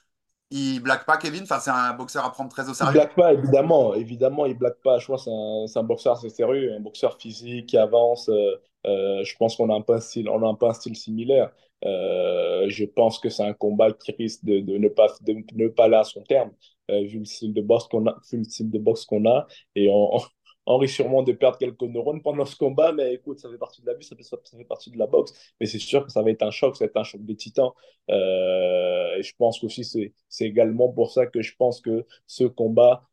il 0.50 0.80
blague 0.80 1.06
pas 1.06 1.16
Kevin? 1.16 1.44
Enfin, 1.44 1.60
c'est 1.60 1.70
un 1.70 1.94
boxeur 1.94 2.26
à 2.26 2.32
prendre 2.32 2.50
très 2.50 2.68
au 2.68 2.74
sérieux. 2.74 2.92
Il 2.92 2.98
blague 2.98 3.14
pas, 3.14 3.32
évidemment. 3.32 3.94
Évidemment, 3.94 4.44
il 4.44 4.58
blague 4.58 4.80
pas. 4.84 4.98
Je 4.98 5.04
crois 5.04 5.16
que 5.16 5.22
c'est 5.22 5.78
un, 5.78 5.82
un, 5.82 5.84
boxeur 5.84 6.18
assez 6.18 6.28
sérieux, 6.28 6.74
un 6.74 6.80
boxeur 6.80 7.16
physique 7.18 7.70
qui 7.70 7.78
avance. 7.78 8.28
Euh, 8.28 8.60
euh, 8.86 9.24
je 9.24 9.36
pense 9.36 9.56
qu'on 9.56 9.70
a 9.70 9.74
un 9.74 9.80
peu 9.80 9.94
un 9.94 10.00
style, 10.00 10.28
on 10.28 10.46
a 10.46 10.48
un 10.48 10.54
peu 10.54 10.66
un 10.66 10.74
style 10.74 10.96
similaire. 10.96 11.50
Euh, 11.84 12.68
je 12.68 12.84
pense 12.84 13.18
que 13.18 13.28
c'est 13.28 13.42
un 13.42 13.52
combat 13.52 13.92
qui 13.92 14.12
risque 14.12 14.44
de, 14.44 14.60
ne 14.60 14.88
pas 14.88 15.06
de 15.20 15.36
ne 15.54 15.68
pas 15.68 15.98
à 15.98 16.04
son 16.04 16.22
terme 16.22 16.52
euh, 16.90 17.02
vu 17.02 17.18
le 17.18 17.24
style 17.24 17.52
de 17.52 17.60
boxe 17.60 17.86
qu'on 17.88 18.06
a, 18.06 18.16
vu 18.32 19.28
a 19.28 19.46
et 19.74 19.88
on, 19.90 20.18
on, 20.66 20.78
risque 20.78 20.94
sûrement 20.96 21.22
de 21.22 21.32
perdre 21.32 21.58
quelques 21.58 21.82
neurones 21.82 22.22
pendant 22.22 22.44
ce 22.44 22.56
combat. 22.56 22.92
Mais 22.92 23.14
écoute, 23.14 23.38
ça 23.38 23.50
fait 23.50 23.58
partie 23.58 23.82
de 23.82 23.86
la 23.86 23.94
vie, 23.94 24.04
ça 24.04 24.16
fait, 24.16 24.64
partie 24.64 24.90
de 24.90 24.98
la 24.98 25.06
boxe. 25.06 25.32
Mais 25.60 25.66
c'est 25.66 25.78
sûr 25.78 26.06
que 26.06 26.12
ça 26.12 26.22
va 26.22 26.30
être 26.30 26.42
un 26.42 26.50
choc, 26.50 26.76
ça 26.76 26.84
va 26.84 26.88
être 26.88 26.96
un 26.96 27.04
choc 27.04 27.22
des 27.24 27.36
titans. 27.36 27.70
Euh, 28.10 29.16
et 29.16 29.22
je 29.22 29.32
pense 29.38 29.62
aussi 29.64 29.84
c'est 29.84 30.12
c'est 30.28 30.44
également 30.44 30.88
pour 30.90 31.10
ça 31.10 31.26
que 31.26 31.40
je 31.42 31.54
pense 31.56 31.80
que 31.80 32.06
ce 32.26 32.44
combat 32.44 33.08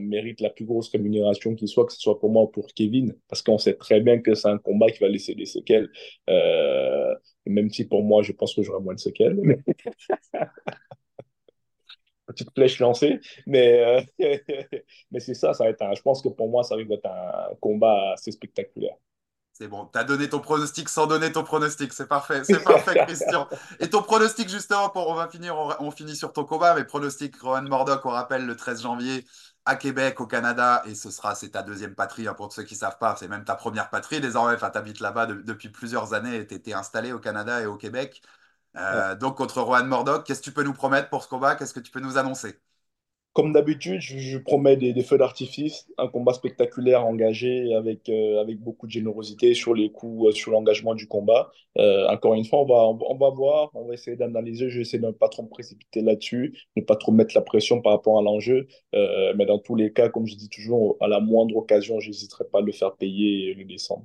mérite 0.00 0.40
la 0.40 0.48
plus 0.48 0.64
grosse 0.64 0.88
rémunération 0.88 1.54
qui 1.54 1.68
soit, 1.68 1.84
que 1.84 1.92
ce 1.92 2.00
soit 2.00 2.18
pour 2.18 2.30
moi 2.30 2.44
ou 2.44 2.46
pour 2.46 2.68
Kevin, 2.68 3.14
parce 3.28 3.42
qu'on 3.42 3.58
sait 3.58 3.74
très 3.74 4.00
bien 4.00 4.20
que 4.20 4.34
c'est 4.34 4.48
un 4.48 4.56
combat 4.56 4.90
qui 4.90 5.00
va 5.00 5.08
laisser 5.08 5.34
des 5.34 5.44
séquelles. 5.44 5.90
Même 7.48 7.70
si 7.70 7.84
pour 7.84 8.04
moi, 8.04 8.22
je 8.22 8.32
pense 8.32 8.54
que 8.54 8.62
j'aurai 8.62 8.82
moins 8.82 8.94
de 8.94 9.00
séquelles. 9.00 9.38
Mais... 9.42 9.58
Petite 12.26 12.50
flèche 12.54 12.78
lancée, 12.78 13.20
mais, 13.46 13.80
euh, 13.80 14.02
mais 15.10 15.18
c'est 15.18 15.32
ça, 15.32 15.54
ça 15.54 15.64
va 15.64 15.70
être 15.70 15.80
un, 15.80 15.94
je 15.94 16.02
pense 16.02 16.20
que 16.20 16.28
pour 16.28 16.50
moi, 16.50 16.62
ça 16.62 16.76
va 16.76 16.82
être 16.82 17.06
un 17.06 17.54
combat 17.58 18.12
assez 18.12 18.30
spectaculaire. 18.32 18.96
C'est 19.58 19.66
bon, 19.66 19.88
tu 19.92 19.98
as 19.98 20.04
donné 20.04 20.28
ton 20.28 20.38
pronostic 20.38 20.88
sans 20.88 21.08
donner 21.08 21.32
ton 21.32 21.42
pronostic, 21.42 21.92
c'est 21.92 22.06
parfait, 22.06 22.44
c'est 22.44 22.62
parfait 22.62 22.94
Christian. 23.06 23.48
Et 23.80 23.90
ton 23.90 24.02
pronostic 24.02 24.48
justement, 24.48 24.88
pour, 24.88 25.08
on 25.08 25.14
va 25.14 25.26
finir, 25.26 25.56
on, 25.80 25.90
finit 25.90 26.14
sur 26.14 26.32
ton 26.32 26.44
combat, 26.44 26.76
mais 26.76 26.84
pronostic 26.84 27.34
Rohan 27.40 27.62
Mordoc, 27.62 28.06
on 28.06 28.10
rappelle 28.10 28.46
le 28.46 28.54
13 28.54 28.82
janvier 28.82 29.24
à 29.68 29.76
Québec, 29.76 30.20
au 30.20 30.26
Canada, 30.26 30.82
et 30.86 30.94
ce 30.94 31.10
sera, 31.10 31.34
c'est 31.34 31.50
ta 31.50 31.62
deuxième 31.62 31.94
patrie, 31.94 32.26
hein, 32.28 32.34
pour 32.34 32.52
ceux 32.52 32.64
qui 32.64 32.74
ne 32.74 32.78
savent 32.80 32.98
pas, 32.98 33.16
c'est 33.16 33.28
même 33.28 33.44
ta 33.44 33.54
première 33.54 33.90
patrie 33.90 34.20
désormais, 34.20 34.54
enfin 34.54 34.70
tu 34.70 34.78
habites 34.78 35.00
là-bas 35.00 35.26
depuis 35.26 35.68
plusieurs 35.70 36.14
années 36.14 36.36
et 36.36 36.46
tu 36.46 36.54
étais 36.54 36.72
installé 36.74 37.12
au 37.12 37.18
Canada 37.20 37.60
et 37.60 37.66
au 37.66 37.76
Québec. 37.76 38.22
Euh, 38.76 39.16
donc 39.16 39.36
contre 39.38 39.60
Rohan 39.62 39.84
Mordoc, 39.86 40.26
qu'est-ce 40.26 40.40
que 40.40 40.44
tu 40.46 40.52
peux 40.52 40.64
nous 40.64 40.74
promettre 40.74 41.10
pour 41.10 41.22
ce 41.24 41.28
combat? 41.28 41.56
Qu'est-ce 41.56 41.74
que 41.74 41.80
tu 41.80 41.90
peux 41.92 42.00
nous 42.00 42.18
annoncer? 42.18 42.60
Comme 43.38 43.52
d'habitude, 43.52 44.00
je, 44.00 44.36
promets 44.36 44.76
des, 44.76 45.00
feux 45.04 45.16
d'artifice, 45.16 45.86
un 45.96 46.08
combat 46.08 46.32
spectaculaire 46.32 47.06
engagé 47.06 47.72
avec, 47.72 48.08
euh, 48.08 48.40
avec 48.40 48.58
beaucoup 48.58 48.88
de 48.88 48.90
générosité 48.90 49.54
sur 49.54 49.74
les 49.74 49.92
coups, 49.92 50.26
euh, 50.26 50.32
sur 50.32 50.50
l'engagement 50.50 50.96
du 50.96 51.06
combat. 51.06 51.52
Euh, 51.78 52.08
encore 52.08 52.34
une 52.34 52.44
fois, 52.44 52.62
on 52.62 52.66
va, 52.66 52.98
on, 53.08 53.16
va 53.16 53.30
voir, 53.30 53.70
on 53.74 53.86
va 53.86 53.94
essayer 53.94 54.16
d'analyser. 54.16 54.70
Je 54.70 54.78
vais 54.78 54.82
essayer 54.82 54.98
de 54.98 55.06
ne 55.06 55.12
pas 55.12 55.28
trop 55.28 55.44
me 55.44 55.48
précipiter 55.48 56.02
là-dessus, 56.02 56.58
ne 56.74 56.82
pas 56.82 56.96
trop 56.96 57.12
mettre 57.12 57.32
la 57.36 57.42
pression 57.42 57.80
par 57.80 57.92
rapport 57.92 58.18
à 58.18 58.22
l'enjeu. 58.22 58.66
mais 58.92 59.46
dans 59.46 59.60
tous 59.60 59.76
les 59.76 59.92
cas, 59.92 60.08
comme 60.08 60.26
je 60.26 60.34
dis 60.34 60.48
toujours, 60.48 60.96
à 61.00 61.06
la 61.06 61.20
moindre 61.20 61.54
occasion, 61.54 62.00
je 62.00 62.08
n'hésiterai 62.08 62.42
pas 62.50 62.58
à 62.58 62.62
le 62.62 62.72
faire 62.72 62.96
payer 62.96 63.50
et 63.50 63.54
le 63.54 63.64
descendre. 63.64 64.04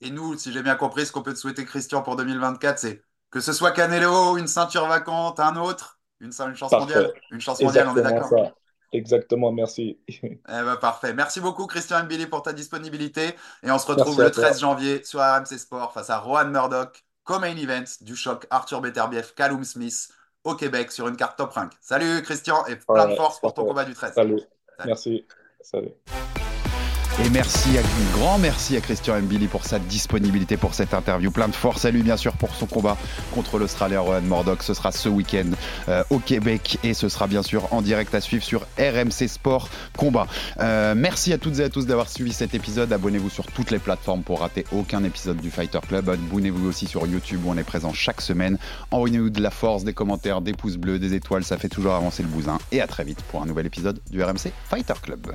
Et 0.00 0.08
nous, 0.08 0.34
si 0.38 0.50
j'ai 0.50 0.62
bien 0.62 0.76
compris, 0.76 1.04
ce 1.04 1.12
qu'on 1.12 1.22
peut 1.22 1.34
te 1.34 1.38
souhaiter, 1.38 1.66
Christian, 1.66 2.00
pour 2.00 2.16
2024, 2.16 2.78
c'est 2.78 3.02
que 3.30 3.40
ce 3.40 3.52
soit 3.52 3.72
Canelo, 3.72 4.38
une 4.38 4.46
ceinture 4.46 4.86
vacante, 4.86 5.40
un 5.40 5.56
autre 5.56 5.95
une, 6.20 6.30
une 6.30 6.54
chance 6.56 6.72
mondiale. 6.72 7.12
Une 7.30 7.40
chance 7.40 7.60
mondiale, 7.60 7.88
on 7.88 7.96
est 7.96 8.02
d'accord. 8.02 8.52
Exactement, 8.92 9.52
merci. 9.52 9.98
Eh 10.08 10.38
ben, 10.46 10.76
parfait. 10.76 11.12
Merci 11.12 11.40
beaucoup, 11.40 11.66
Christian 11.66 12.04
Mbili, 12.04 12.26
pour 12.26 12.42
ta 12.42 12.52
disponibilité. 12.52 13.34
Et 13.62 13.70
on 13.70 13.78
se 13.78 13.86
retrouve 13.86 14.22
le 14.22 14.30
13 14.30 14.60
janvier 14.60 15.04
sur 15.04 15.20
RMC 15.20 15.58
Sport 15.58 15.92
face 15.92 16.10
à 16.10 16.18
Rohan 16.18 16.46
Murdoch, 16.46 17.04
comme 17.24 17.42
main 17.42 17.56
event 17.56 17.84
du 18.00 18.16
choc 18.16 18.46
Arthur 18.50 18.80
Beterbiev, 18.80 19.34
Callum 19.34 19.64
Smith 19.64 20.08
au 20.44 20.54
Québec 20.54 20.92
sur 20.92 21.08
une 21.08 21.16
carte 21.16 21.36
top 21.36 21.52
rank. 21.52 21.72
Salut, 21.80 22.22
Christian, 22.22 22.64
et 22.66 22.76
plein 22.76 23.08
de 23.08 23.16
force 23.16 23.40
pour 23.40 23.52
ton 23.52 23.64
combat 23.64 23.84
du 23.84 23.94
13. 23.94 24.14
Salut. 24.14 24.40
Merci. 24.84 25.26
Salut. 25.60 25.90
Et 27.24 27.30
merci, 27.30 27.70
un 27.78 28.18
grand 28.18 28.36
merci 28.36 28.76
à 28.76 28.82
Christian 28.82 29.18
Mbili 29.22 29.46
pour 29.46 29.64
sa 29.64 29.78
disponibilité 29.78 30.58
pour 30.58 30.74
cette 30.74 30.92
interview. 30.92 31.30
Plein 31.30 31.48
de 31.48 31.54
force 31.54 31.86
à 31.86 31.90
lui, 31.90 32.02
bien 32.02 32.18
sûr, 32.18 32.34
pour 32.34 32.54
son 32.54 32.66
combat 32.66 32.98
contre 33.32 33.58
l'Australien 33.58 34.00
Rohan 34.00 34.20
Mordock. 34.20 34.62
Ce 34.62 34.74
sera 34.74 34.92
ce 34.92 35.08
week-end 35.08 35.46
euh, 35.88 36.04
au 36.10 36.18
Québec 36.18 36.78
et 36.84 36.92
ce 36.92 37.08
sera 37.08 37.26
bien 37.26 37.42
sûr 37.42 37.72
en 37.72 37.80
direct 37.80 38.14
à 38.14 38.20
suivre 38.20 38.44
sur 38.44 38.66
RMC 38.78 39.28
Sport 39.28 39.70
Combat. 39.96 40.26
Euh, 40.60 40.94
merci 40.94 41.32
à 41.32 41.38
toutes 41.38 41.58
et 41.58 41.64
à 41.64 41.70
tous 41.70 41.86
d'avoir 41.86 42.10
suivi 42.10 42.34
cet 42.34 42.54
épisode. 42.54 42.92
Abonnez-vous 42.92 43.30
sur 43.30 43.46
toutes 43.46 43.70
les 43.70 43.78
plateformes 43.78 44.22
pour 44.22 44.40
rater 44.40 44.66
aucun 44.70 45.02
épisode 45.02 45.38
du 45.38 45.50
Fighter 45.50 45.80
Club. 45.88 46.10
Abonnez-vous 46.10 46.68
aussi 46.68 46.86
sur 46.86 47.06
YouTube 47.06 47.40
où 47.46 47.50
on 47.50 47.56
est 47.56 47.64
présent 47.64 47.94
chaque 47.94 48.20
semaine. 48.20 48.58
Envoyez-nous 48.90 49.30
de 49.30 49.40
la 49.40 49.50
force, 49.50 49.84
des 49.84 49.94
commentaires, 49.94 50.42
des 50.42 50.52
pouces 50.52 50.76
bleus, 50.76 50.98
des 50.98 51.14
étoiles. 51.14 51.44
Ça 51.44 51.56
fait 51.56 51.70
toujours 51.70 51.94
avancer 51.94 52.22
le 52.22 52.28
bousin. 52.28 52.58
Et 52.72 52.82
à 52.82 52.86
très 52.86 53.04
vite 53.04 53.22
pour 53.30 53.42
un 53.42 53.46
nouvel 53.46 53.64
épisode 53.64 54.00
du 54.10 54.22
RMC 54.22 54.52
Fighter 54.68 54.94
Club. 55.00 55.34